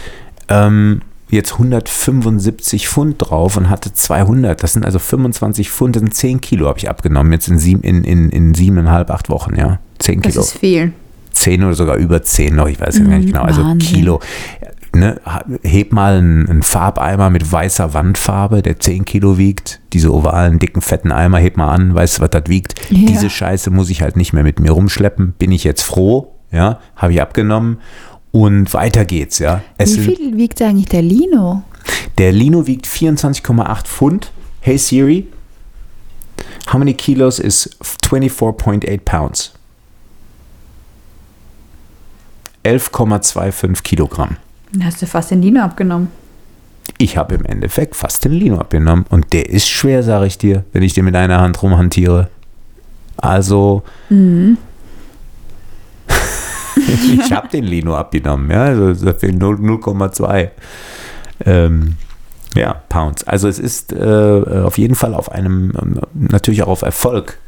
[0.49, 4.63] ähm, jetzt 175 Pfund drauf und hatte 200.
[4.63, 7.83] Das sind also 25 Pfund, das sind 10 Kilo habe ich abgenommen, jetzt in, sieben,
[7.83, 9.81] in, in, in siebeneinhalb, acht Wochen, ja.
[9.99, 10.45] 10 das Kilo.
[10.45, 10.93] ist viel.
[11.33, 13.95] 10 oder sogar über 10 noch, ich weiß ja gar nicht genau, also Wahnsinn.
[13.95, 14.21] Kilo.
[14.97, 15.21] Ne,
[15.63, 19.81] heb mal einen, einen Farbeimer mit weißer Wandfarbe, der 10 Kilo wiegt.
[19.93, 22.91] Diese ovalen, dicken, fetten Eimer, heb mal an, weißt du, was das wiegt.
[22.91, 23.07] Ja.
[23.07, 25.33] Diese Scheiße muss ich halt nicht mehr mit mir rumschleppen.
[25.33, 27.79] Bin ich jetzt froh, ja, habe ich abgenommen.
[28.33, 29.61] Und weiter geht's, ja.
[29.77, 31.63] Es Wie viel wiegt eigentlich der Lino?
[32.19, 34.33] der Lino wiegt 24,8 Pfund.
[34.61, 35.29] Hey Siri,
[36.73, 39.53] how many kilos is 24.8 pounds?
[42.65, 44.39] 11,25 Kilogramm.
[44.73, 46.09] Dann hast du fast den Lino abgenommen.
[46.99, 50.65] Ich habe im Endeffekt fast den Lino abgenommen und der ist schwer, sage ich dir,
[50.73, 52.29] wenn ich den mit einer Hand rumhantiere.
[53.17, 53.83] Also,
[56.77, 60.51] ich habe den Lino abgenommen, ja, also das fehlen 0 0,2
[61.45, 61.97] ähm,
[62.55, 63.25] ja, Pounds.
[63.25, 67.39] Also es ist äh, auf jeden Fall auf einem, ähm, natürlich auch auf Erfolg,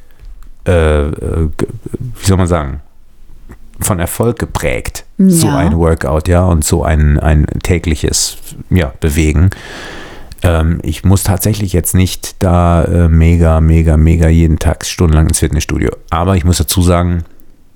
[0.66, 1.48] äh, äh,
[1.98, 2.80] wie soll man sagen,
[3.80, 5.56] von Erfolg geprägt, so Ja.
[5.58, 8.38] ein Workout, ja, und so ein, ein tägliches
[8.70, 9.50] ja, Bewegen.
[10.42, 15.40] Ähm, ich muss tatsächlich jetzt nicht da äh, mega, mega, mega jeden Tag stundenlang ins
[15.40, 15.90] Fitnessstudio.
[16.10, 17.24] Aber ich muss dazu sagen,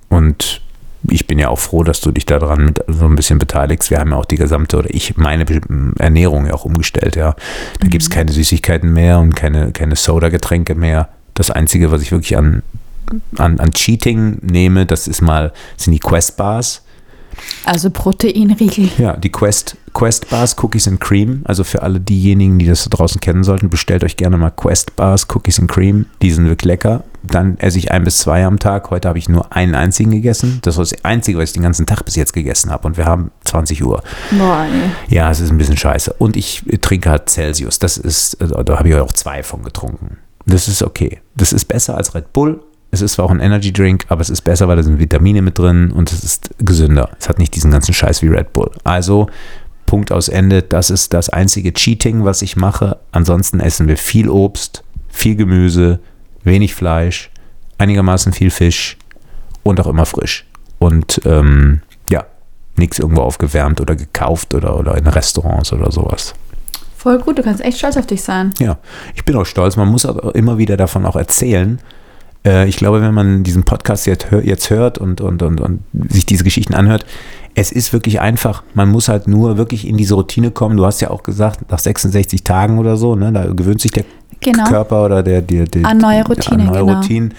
[0.09, 0.61] und
[1.09, 3.89] ich bin ja auch froh, dass du dich daran mit so ein bisschen beteiligst.
[3.91, 5.45] Wir haben ja auch die gesamte, oder ich meine
[5.99, 7.35] Ernährung ja auch umgestellt, ja.
[7.79, 11.09] Da gibt es keine Süßigkeiten mehr und keine, keine Soda-Getränke mehr.
[11.33, 12.63] Das Einzige, was ich wirklich an,
[13.37, 16.83] an, an Cheating nehme, das ist mal, sind die Quest Bars.
[17.65, 18.89] Also Proteinriegel.
[18.97, 21.41] Ja, die Quest, Quest Bars, Cookies and Cream.
[21.45, 24.95] Also für alle diejenigen, die das da draußen kennen sollten, bestellt euch gerne mal Quest
[24.95, 26.05] Bars, Cookies and Cream.
[26.21, 27.03] Die sind wirklich lecker.
[27.23, 28.89] Dann esse ich ein bis zwei am Tag.
[28.89, 30.59] Heute habe ich nur einen einzigen gegessen.
[30.63, 32.87] Das war das Einzige, was ich den ganzen Tag bis jetzt gegessen habe.
[32.87, 34.03] Und wir haben 20 Uhr.
[34.31, 35.15] Boah, ey.
[35.15, 36.13] Ja, es ist ein bisschen scheiße.
[36.13, 37.79] Und ich trinke halt Celsius.
[37.79, 40.17] Das ist, also da habe ich auch zwei von getrunken.
[40.45, 41.21] Das ist okay.
[41.35, 42.61] Das ist besser als Red Bull.
[42.93, 45.41] Es ist zwar auch ein Energy Drink, aber es ist besser, weil da sind Vitamine
[45.41, 47.09] mit drin und es ist gesünder.
[47.19, 48.69] Es hat nicht diesen ganzen Scheiß wie Red Bull.
[48.83, 49.31] Also,
[49.87, 50.61] Punkt aus Ende.
[50.61, 52.99] Das ist das einzige Cheating, was ich mache.
[53.11, 56.01] Ansonsten essen wir viel Obst, viel Gemüse,
[56.43, 57.31] wenig Fleisch,
[57.79, 58.99] einigermaßen viel Fisch
[59.63, 60.45] und auch immer frisch.
[60.77, 61.81] Und ähm,
[62.11, 62.25] ja,
[62.75, 66.35] nichts irgendwo aufgewärmt oder gekauft oder, oder in Restaurants oder sowas.
[66.95, 68.53] Voll gut, du kannst echt stolz auf dich sein.
[68.59, 68.77] Ja,
[69.15, 69.77] ich bin auch stolz.
[69.77, 71.79] Man muss aber immer wieder davon auch erzählen.
[72.45, 75.79] Äh, ich glaube, wenn man diesen Podcast jetzt, hör, jetzt hört und, und, und, und
[76.09, 77.05] sich diese Geschichten anhört,
[77.55, 78.63] es ist wirklich einfach.
[78.73, 80.75] Man muss halt nur wirklich in diese Routine kommen.
[80.77, 84.05] Du hast ja auch gesagt, nach 66 Tagen oder so, ne, da gewöhnt sich der
[84.41, 84.65] Genau.
[84.65, 86.93] Körper oder der, der, der An neue Routine, an neue genau.
[86.95, 87.33] Routinen.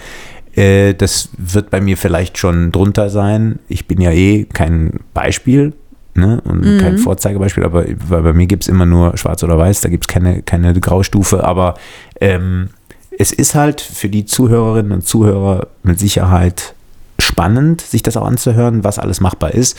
[0.55, 3.59] Äh, das wird bei mir vielleicht schon drunter sein.
[3.67, 5.73] Ich bin ja eh kein Beispiel
[6.15, 6.41] ne?
[6.45, 6.77] und Mhm.
[6.79, 10.05] kein Vorzeigebeispiel, aber weil bei mir gibt es immer nur schwarz oder weiß, da gibt
[10.05, 11.75] es keine, keine Graustufe, aber
[12.21, 12.69] ähm,
[13.17, 16.73] es ist halt für die Zuhörerinnen und Zuhörer mit Sicherheit
[17.19, 19.77] spannend, sich das auch anzuhören, was alles machbar ist.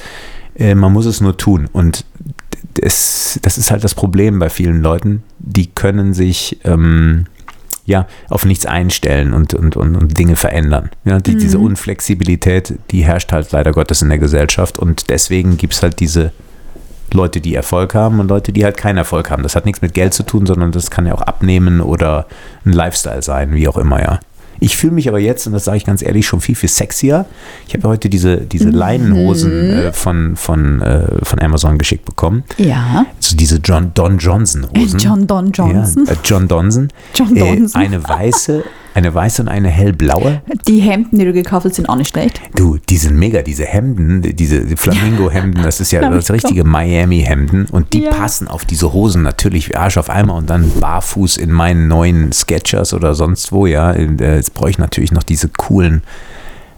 [0.55, 2.05] Äh, man muss es nur tun und
[2.75, 5.23] das, das ist halt das Problem bei vielen Leuten.
[5.39, 7.27] Die können sich ähm,
[7.85, 10.91] ja auf nichts einstellen und, und, und, und Dinge verändern.
[11.05, 15.75] Ja, die, Diese Unflexibilität, die herrscht halt leider Gottes in der Gesellschaft und deswegen gibt
[15.75, 16.33] es halt diese
[17.15, 19.43] Leute, die Erfolg haben und Leute, die halt keinen Erfolg haben.
[19.43, 22.27] Das hat nichts mit Geld zu tun, sondern das kann ja auch abnehmen oder
[22.65, 24.21] ein Lifestyle sein, wie auch immer, ja.
[24.59, 27.27] Ich fühle mich aber jetzt, und das sage ich ganz ehrlich, schon viel, viel sexier.
[27.69, 32.43] Ich habe heute diese, diese Leinenhosen äh, von, von, äh, von Amazon geschickt bekommen.
[32.57, 33.05] Ja.
[33.21, 34.99] So diese John, Don Johnson Hosen.
[34.99, 36.07] John Don Johnson.
[36.07, 36.89] Ja, äh, John Donson.
[37.15, 37.83] John Äh, Donson.
[37.83, 38.65] eine weiße,
[38.97, 40.41] eine weiße und eine hellblaue.
[40.67, 42.41] Die Hemden, die du gekauft hast, sind auch nicht schlecht.
[42.57, 47.93] Du, die sind mega, diese Hemden, diese Flamingo-Hemden, das ist ja das richtige Miami-Hemden und
[47.93, 48.11] die Ja.
[48.11, 52.33] passen auf diese Hosen natürlich wie Arsch auf einmal und dann barfuß in meinen neuen
[52.33, 53.93] Sketchers oder sonst wo, ja.
[53.93, 56.03] Äh, Jetzt brauche ich natürlich noch diese coolen,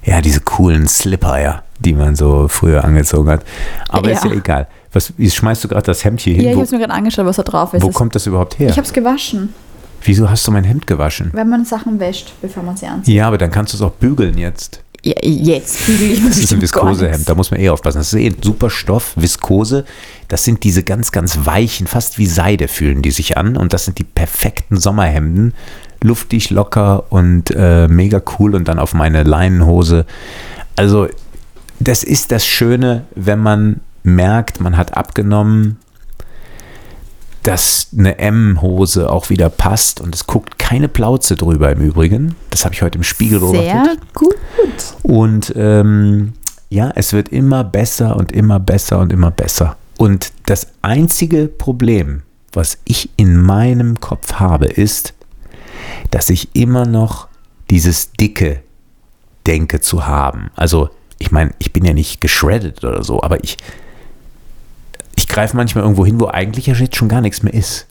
[0.05, 3.45] ja, diese coolen Slipper, ja, die man so früher angezogen hat.
[3.89, 4.37] Aber ist ja Ja.
[4.37, 4.66] egal.
[4.93, 6.43] Was, wie schmeißt du gerade das Hemd hier hin?
[6.45, 7.83] Ja, ich habe es mir gerade angeschaut, was da drauf ist.
[7.83, 8.71] wo kommt das überhaupt her?
[8.71, 9.53] ich habe es gewaschen,
[10.03, 11.31] Wieso hast du mein Hemd gewaschen?
[11.33, 13.15] wenn man Sachen wäscht, bevor man sie anzieht.
[13.15, 14.83] Ja, aber dann kannst du es auch bügeln jetzt.
[15.05, 17.99] Ja, jetzt bügel ich Das ist ein Viskosehemd, da muss man eh aufpassen.
[17.99, 19.85] Das ist eh ein super Stoff, Viskose.
[20.27, 23.57] Das sind diese ganz, ganz weichen, fast wie Seide fühlen die sich an.
[23.57, 25.55] Und das sind die perfekten Sommerhemden.
[26.03, 28.55] Luftig, locker und äh, mega cool.
[28.55, 30.05] Und dann auf meine Leinenhose.
[30.77, 31.09] Also,
[31.81, 35.79] das ist das Schöne, wenn man merkt, man hat abgenommen,
[37.49, 42.37] dass eine M-Hose auch wieder passt und es guckt keine Plauze drüber im Übrigen.
[42.51, 43.65] Das habe ich heute im Spiegel beobachtet.
[43.65, 44.37] Sehr gut.
[45.03, 46.35] Und ähm,
[46.69, 49.79] ja, es wird immer besser und immer besser und immer besser.
[49.97, 52.21] Und das einzige Problem,
[52.53, 55.15] was ich in meinem Kopf habe, ist,
[56.11, 57.29] dass ich immer noch
[57.71, 58.61] dieses dicke
[59.47, 60.51] denke zu haben.
[60.55, 63.57] Also, ich meine, ich bin ja nicht geschreddet oder so, aber ich,
[65.19, 67.87] ich greife manchmal irgendwo hin, wo eigentlich ja jetzt schon gar nichts mehr ist.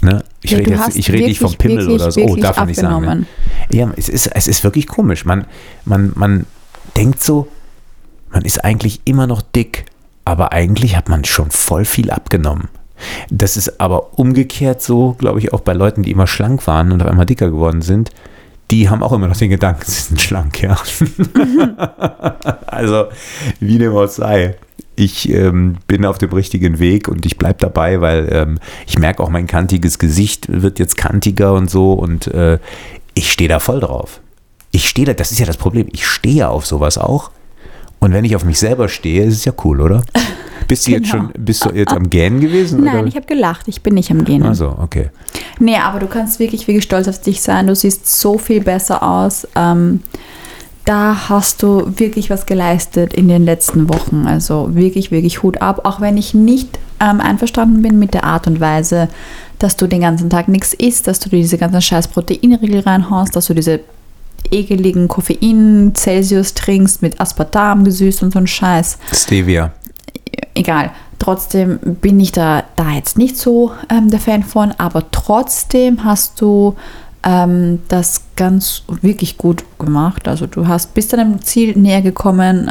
[0.00, 0.24] Ne?
[0.42, 2.20] Ich Ja, rede jetzt, ich rede nicht vom wirklich, Pimmel wirklich, oder so.
[2.20, 3.04] Oh, wirklich darf man nicht sagen.
[3.04, 3.26] Ne?
[3.70, 5.24] Ja, es ist, es ist wirklich komisch.
[5.24, 5.46] Man,
[5.84, 6.46] man, man
[6.96, 7.46] denkt so,
[8.30, 9.84] man ist eigentlich immer noch dick,
[10.24, 12.68] aber eigentlich hat man schon voll viel abgenommen.
[13.30, 17.02] Das ist aber umgekehrt so, glaube ich, auch bei Leuten, die immer schlank waren und
[17.02, 18.10] auf einmal dicker geworden sind.
[18.72, 20.76] Die haben auch immer noch den Gedanken, sie sind schlank, ja.
[22.66, 23.04] also,
[23.60, 24.56] wie dem auch sei.
[24.96, 29.22] Ich ähm, bin auf dem richtigen Weg und ich bleibe dabei, weil ähm, ich merke
[29.22, 32.58] auch, mein kantiges Gesicht wird jetzt kantiger und so und äh,
[33.14, 34.20] ich stehe da voll drauf.
[34.72, 37.30] Ich stehe da, das ist ja das Problem, ich stehe auf sowas auch.
[37.98, 40.02] Und wenn ich auf mich selber stehe, ist es ja cool, oder?
[40.68, 41.24] Bist du jetzt Genau.
[41.32, 42.82] schon, bist du jetzt am Gähnen gewesen?
[42.82, 43.06] Nein, oder?
[43.06, 43.68] ich habe gelacht.
[43.68, 44.42] Ich bin nicht am Gehen.
[44.42, 45.10] Also, okay.
[45.60, 47.68] Nee, aber du kannst wirklich, wirklich stolz auf dich sein.
[47.68, 49.46] Du siehst so viel besser aus.
[49.54, 50.00] Ähm,
[50.86, 54.26] da hast du wirklich was geleistet in den letzten Wochen.
[54.26, 55.80] Also wirklich, wirklich Hut ab.
[55.84, 59.08] Auch wenn ich nicht ähm, einverstanden bin mit der Art und Weise,
[59.58, 63.46] dass du den ganzen Tag nichts isst, dass du diese ganzen scheiß Proteinriegel reinhaust, dass
[63.46, 63.80] du diese
[64.50, 69.72] ekeligen Koffein-Celsius trinkst mit Aspartam gesüßt und so ein Scheiß Stevia.
[70.54, 70.92] egal.
[71.18, 76.40] Trotzdem bin ich da, da jetzt nicht so ähm, der Fan von, aber trotzdem hast
[76.40, 76.76] du
[77.26, 80.28] ähm, das ganz wirklich gut gemacht.
[80.28, 82.70] Also du hast bis deinem Ziel näher gekommen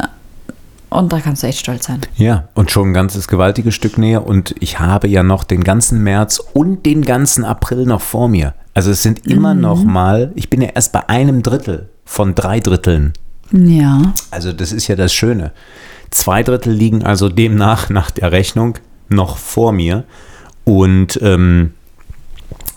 [0.88, 2.00] und da kannst du echt stolz sein.
[2.16, 4.26] Ja, und schon ein ganzes gewaltiges Stück näher.
[4.26, 8.54] Und ich habe ja noch den ganzen März und den ganzen April noch vor mir.
[8.72, 12.60] Also es sind immer noch mal, ich bin ja erst bei einem Drittel von drei
[12.60, 13.12] Dritteln.
[13.52, 14.14] Ja.
[14.30, 15.52] Also das ist ja das Schöne.
[16.10, 18.78] Zwei Drittel liegen also demnach nach der Rechnung
[19.08, 20.04] noch vor mir.
[20.64, 21.72] Und ähm,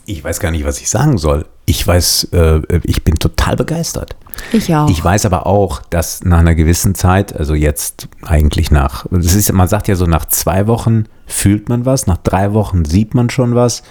[0.09, 1.45] ich weiß gar nicht, was ich sagen soll.
[1.65, 4.15] Ich weiß, äh, ich bin total begeistert.
[4.51, 4.89] Ich auch.
[4.89, 9.51] Ich weiß aber auch, dass nach einer gewissen Zeit, also jetzt eigentlich nach, das ist,
[9.53, 13.29] man sagt ja so, nach zwei Wochen fühlt man was, nach drei Wochen sieht man
[13.29, 13.83] schon was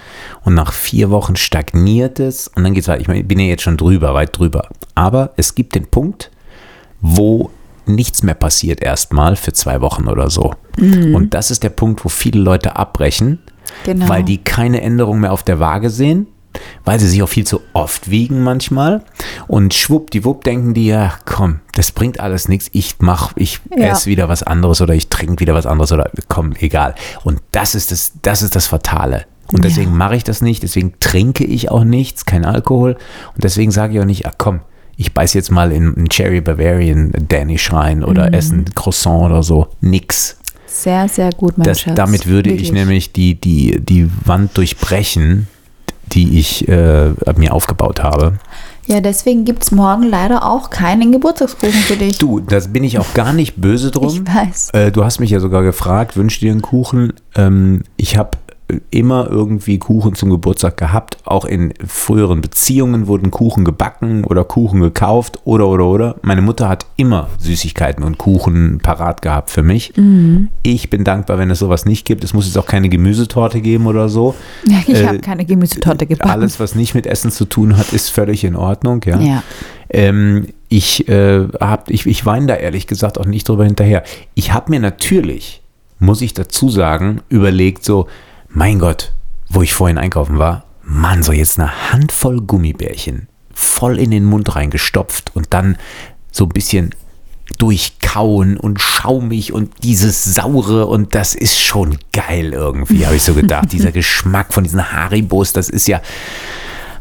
[0.43, 3.01] und nach vier Wochen stagniert es und dann geht es weiter.
[3.01, 4.67] Ich meine, ich bin ja jetzt schon drüber, weit drüber.
[4.95, 6.31] Aber es gibt den Punkt,
[6.99, 7.49] wo
[7.85, 10.53] nichts mehr passiert erstmal für zwei Wochen oder so.
[10.77, 13.39] Und das ist der Punkt, wo viele Leute abbrechen,
[13.85, 14.09] Genau.
[14.09, 16.27] weil die keine Änderung mehr auf der Waage sehen,
[16.83, 19.03] weil sie sich auch viel zu oft wiegen manchmal
[19.47, 23.87] und schwuppdiwupp denken die, ja komm, das bringt alles nichts, ich mach, ich Ja.
[23.87, 26.95] esse wieder was anderes oder ich trinke wieder was anderes oder komm, egal.
[27.23, 29.25] Und das ist das, das ist das Fatale.
[29.51, 29.69] Und Ja.
[29.69, 32.97] deswegen mache ich das nicht, deswegen trinke ich auch nichts, kein Alkohol
[33.35, 34.61] und deswegen sage ich auch nicht, ach komm,
[34.97, 38.33] ich beiß jetzt mal in einen Cherry Bavarian Danish rein oder Mhm.
[38.33, 39.67] esse ein Croissant oder so.
[39.79, 40.37] Nix.
[40.71, 41.95] Sehr, sehr gut, mein Das, Schatz.
[41.95, 42.71] damit würde ich Wirklich.
[42.71, 45.47] nämlich die, die, die Wand durchbrechen,
[46.13, 48.39] die ich äh, mir aufgebaut habe.
[48.85, 52.17] Ja, deswegen gibt es morgen leider auch keinen Geburtstagskuchen für dich.
[52.17, 54.07] Du, das bin ich auch gar nicht böse drum.
[54.25, 54.69] Ich weiß.
[54.73, 57.13] Äh, du hast mich ja sogar gefragt, wünsch dir einen Kuchen?
[57.35, 58.31] Ähm, ich habe
[58.91, 61.17] immer irgendwie Kuchen zum Geburtstag gehabt.
[61.25, 66.15] Auch in früheren Beziehungen wurden Kuchen gebacken oder Kuchen gekauft oder oder oder.
[66.21, 69.93] Meine Mutter hat immer Süßigkeiten und Kuchen parat gehabt für mich.
[69.97, 70.49] Mhm.
[70.63, 72.23] Ich bin dankbar, wenn es sowas nicht gibt.
[72.23, 74.35] Es muss jetzt auch keine Gemüsetorte geben oder so.
[74.67, 76.29] Ja, ich Äh, habe keine Gemüsetorte gebacken.
[76.31, 79.19] Alles, was nicht mit Essen zu tun hat, ist völlig in Ordnung, ja.
[79.19, 79.43] Ja.
[79.89, 84.03] Ähm, ich, äh, hab, ich, ich weine da ehrlich gesagt auch nicht drüber hinterher.
[84.35, 85.61] Ich habe mir natürlich,
[85.97, 88.07] muss ich dazu sagen, überlegt, so,
[88.49, 89.13] mein Gott,
[89.49, 94.55] wo ich vorhin einkaufen war, Mann, so jetzt eine Handvoll Gummibärchen voll in den Mund
[94.55, 95.77] reingestopft und dann
[96.31, 96.95] so ein bisschen
[97.57, 103.33] durchkauen und schaumig und dieses saure und das ist schon geil irgendwie, habe ich so
[103.33, 103.65] gedacht.
[103.71, 106.01] Dieser Geschmack von diesen Haribos, das ist ja,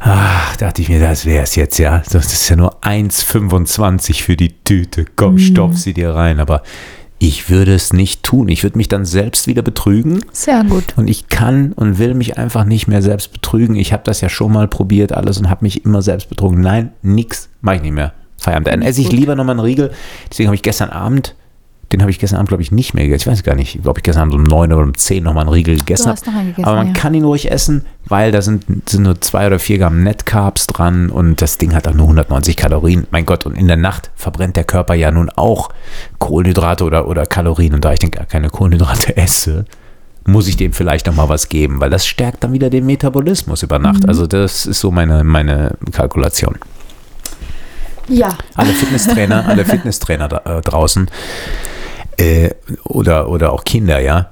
[0.00, 2.02] Ach, dachte ich mir, das wäre es jetzt, ja.
[2.10, 5.04] Das ist ja nur 1,25 für die Tüte.
[5.16, 6.38] Komm, stopf sie dir rein.
[6.38, 6.62] Aber
[7.18, 8.48] ich würde es nicht tun.
[8.48, 10.20] Ich würde mich dann selbst wieder betrügen.
[10.32, 10.84] Sehr gut.
[10.96, 13.74] Und ich kann und will mich einfach nicht mehr selbst betrügen.
[13.76, 16.60] Ich habe das ja schon mal probiert, alles, und habe mich immer selbst betrogen.
[16.60, 18.12] Nein, nix, mache ich nicht mehr.
[18.38, 18.68] Feierabend.
[18.68, 19.90] Dann esse ich lieber nochmal einen Riegel.
[20.30, 21.34] Deswegen habe ich gestern Abend,
[21.92, 23.28] den habe ich gestern Abend, glaube ich, nicht mehr gegessen.
[23.28, 25.54] Ich weiß gar nicht, ob ich gestern Abend um 9 oder um 10 nochmal einen
[25.54, 26.38] Riegel gegessen hast habe.
[26.40, 26.92] gegessen, Aber man ja.
[26.92, 31.08] kann ihn ruhig essen, weil da sind, sind nur 2 oder 4 Gramm Net-Carbs dran
[31.08, 33.06] und das Ding hat auch nur 190 Kalorien.
[33.10, 35.70] Mein Gott, und in der Nacht verbrennt der Körper ja nun auch
[36.18, 37.72] Kohlenhydrate oder, oder Kalorien.
[37.72, 39.64] Und da ich gar keine Kohlenhydrate esse,
[40.26, 43.62] muss ich dem vielleicht noch mal was geben, weil das stärkt dann wieder den Metabolismus
[43.62, 44.06] über Nacht.
[44.06, 46.56] Also das ist so meine, meine Kalkulation.
[48.08, 48.36] Ja.
[48.54, 51.10] Alle Fitnesstrainer, alle Fitnesstrainer da, äh, draußen
[52.18, 52.50] äh,
[52.84, 54.30] oder, oder auch Kinder, ja,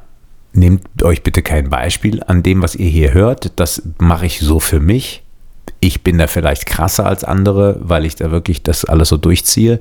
[0.53, 3.53] nehmt euch bitte kein Beispiel an dem, was ihr hier hört.
[3.59, 5.22] Das mache ich so für mich.
[5.80, 9.80] Ich bin da vielleicht krasser als andere, weil ich da wirklich das alles so durchziehe.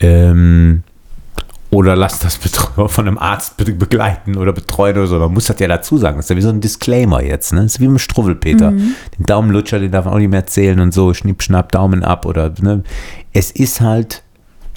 [0.00, 0.82] Ähm,
[1.70, 2.36] oder lasst das
[2.86, 5.18] von einem Arzt be- begleiten oder betreuen oder so.
[5.18, 6.16] Man muss das ja dazu sagen.
[6.18, 7.52] Das ist ja wie so ein Disclaimer jetzt.
[7.52, 7.62] Ne?
[7.62, 8.70] Das ist wie mit Struwwelpeter.
[8.70, 8.94] Den
[9.26, 11.12] Daumenlutscher, den darf man auch nicht mehr erzählen und so.
[11.14, 12.26] Schnipp, schnapp, Daumen ab.
[12.26, 12.84] Oder, ne?
[13.32, 14.22] Es ist halt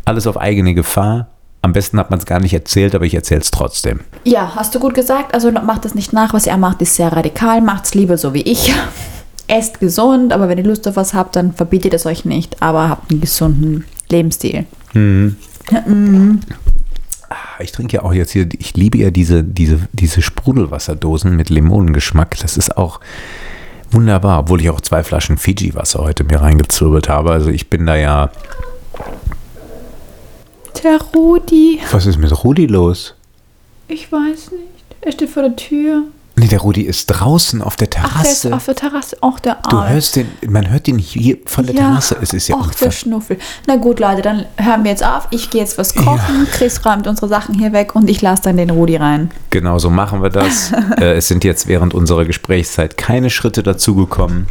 [0.06, 1.28] alles auf eigene Gefahr.
[1.62, 4.02] Am besten hat man es gar nicht erzählt, aber ich erzähle es trotzdem.
[4.24, 5.34] Ja, hast du gut gesagt.
[5.34, 6.34] Also macht das nicht nach.
[6.34, 7.62] Was er macht, ist sehr radikal.
[7.62, 8.74] Macht's lieber so wie ich.
[9.48, 12.62] Esst gesund, aber wenn ihr Lust auf was habt, dann verbietet es euch nicht.
[12.62, 14.66] Aber habt einen gesunden Lebensstil.
[17.60, 22.38] ich trinke ja auch jetzt hier, ich liebe ja diese, diese, diese Sprudelwasserdosen mit Limonengeschmack.
[22.40, 23.00] Das ist auch
[23.92, 27.32] wunderbar, obwohl ich auch zwei Flaschen Fiji-Wasser heute mir reingezirbelt habe.
[27.32, 28.32] Also ich bin da ja.
[30.84, 31.80] Der Rudi.
[31.92, 33.16] Was ist mit Rudi los?
[33.88, 34.64] Ich weiß nicht.
[35.02, 36.04] Er steht vor der Tür.
[36.40, 38.56] Nee, der Rudi ist draußen auf der Ach, der ist Terrasse.
[38.56, 39.18] auf der Terrasse.
[39.22, 39.90] Auch der du Arme.
[39.90, 42.16] hörst den, man hört den hier von der Terrasse.
[42.22, 42.92] Es ist ja Och, der.
[42.92, 43.40] Schnuffel.
[43.66, 45.28] Na gut, Leute, dann hören wir jetzt auf.
[45.32, 46.48] Ich gehe jetzt was kochen.
[46.52, 49.32] Chris räumt unsere Sachen hier weg und ich lasse dann den Rudi rein.
[49.50, 50.72] Genau so machen wir das.
[51.00, 54.46] äh, es sind jetzt während unserer Gesprächszeit keine Schritte dazugekommen.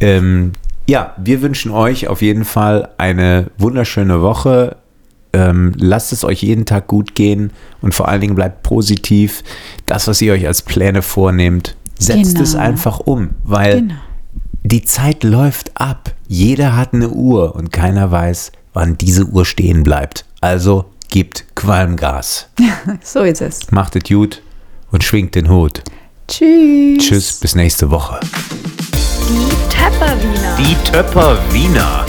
[0.00, 0.52] Ähm,
[0.88, 4.76] ja, wir wünschen euch auf jeden Fall eine wunderschöne Woche.
[5.34, 7.50] Ähm, lasst es euch jeden Tag gut gehen
[7.82, 9.42] und vor allen Dingen bleibt positiv.
[9.86, 12.42] Das, was ihr euch als Pläne vornehmt, setzt Genau.
[12.42, 13.94] es einfach um, weil Genau.
[14.62, 16.14] die Zeit läuft ab.
[16.28, 20.24] Jeder hat eine Uhr und keiner weiß, wann diese Uhr stehen bleibt.
[20.40, 22.48] Also gebt Qualmgas.
[23.02, 23.70] So ist es.
[23.70, 24.42] Macht es gut
[24.90, 25.82] und schwingt den Hut.
[26.28, 26.98] Tschüss.
[26.98, 28.18] Tschüss, bis nächste Woche.
[29.28, 30.56] Die Tepperwiener.
[30.58, 32.06] Die Töpper Wiener.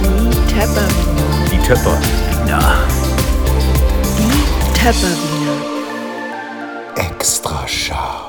[0.00, 1.14] Die Tepperwiener.
[1.20, 1.25] Die
[1.66, 1.98] Töpper
[2.30, 2.78] Wiener.
[4.16, 5.58] Die Tepperwiener.
[6.94, 8.25] Extra scharf.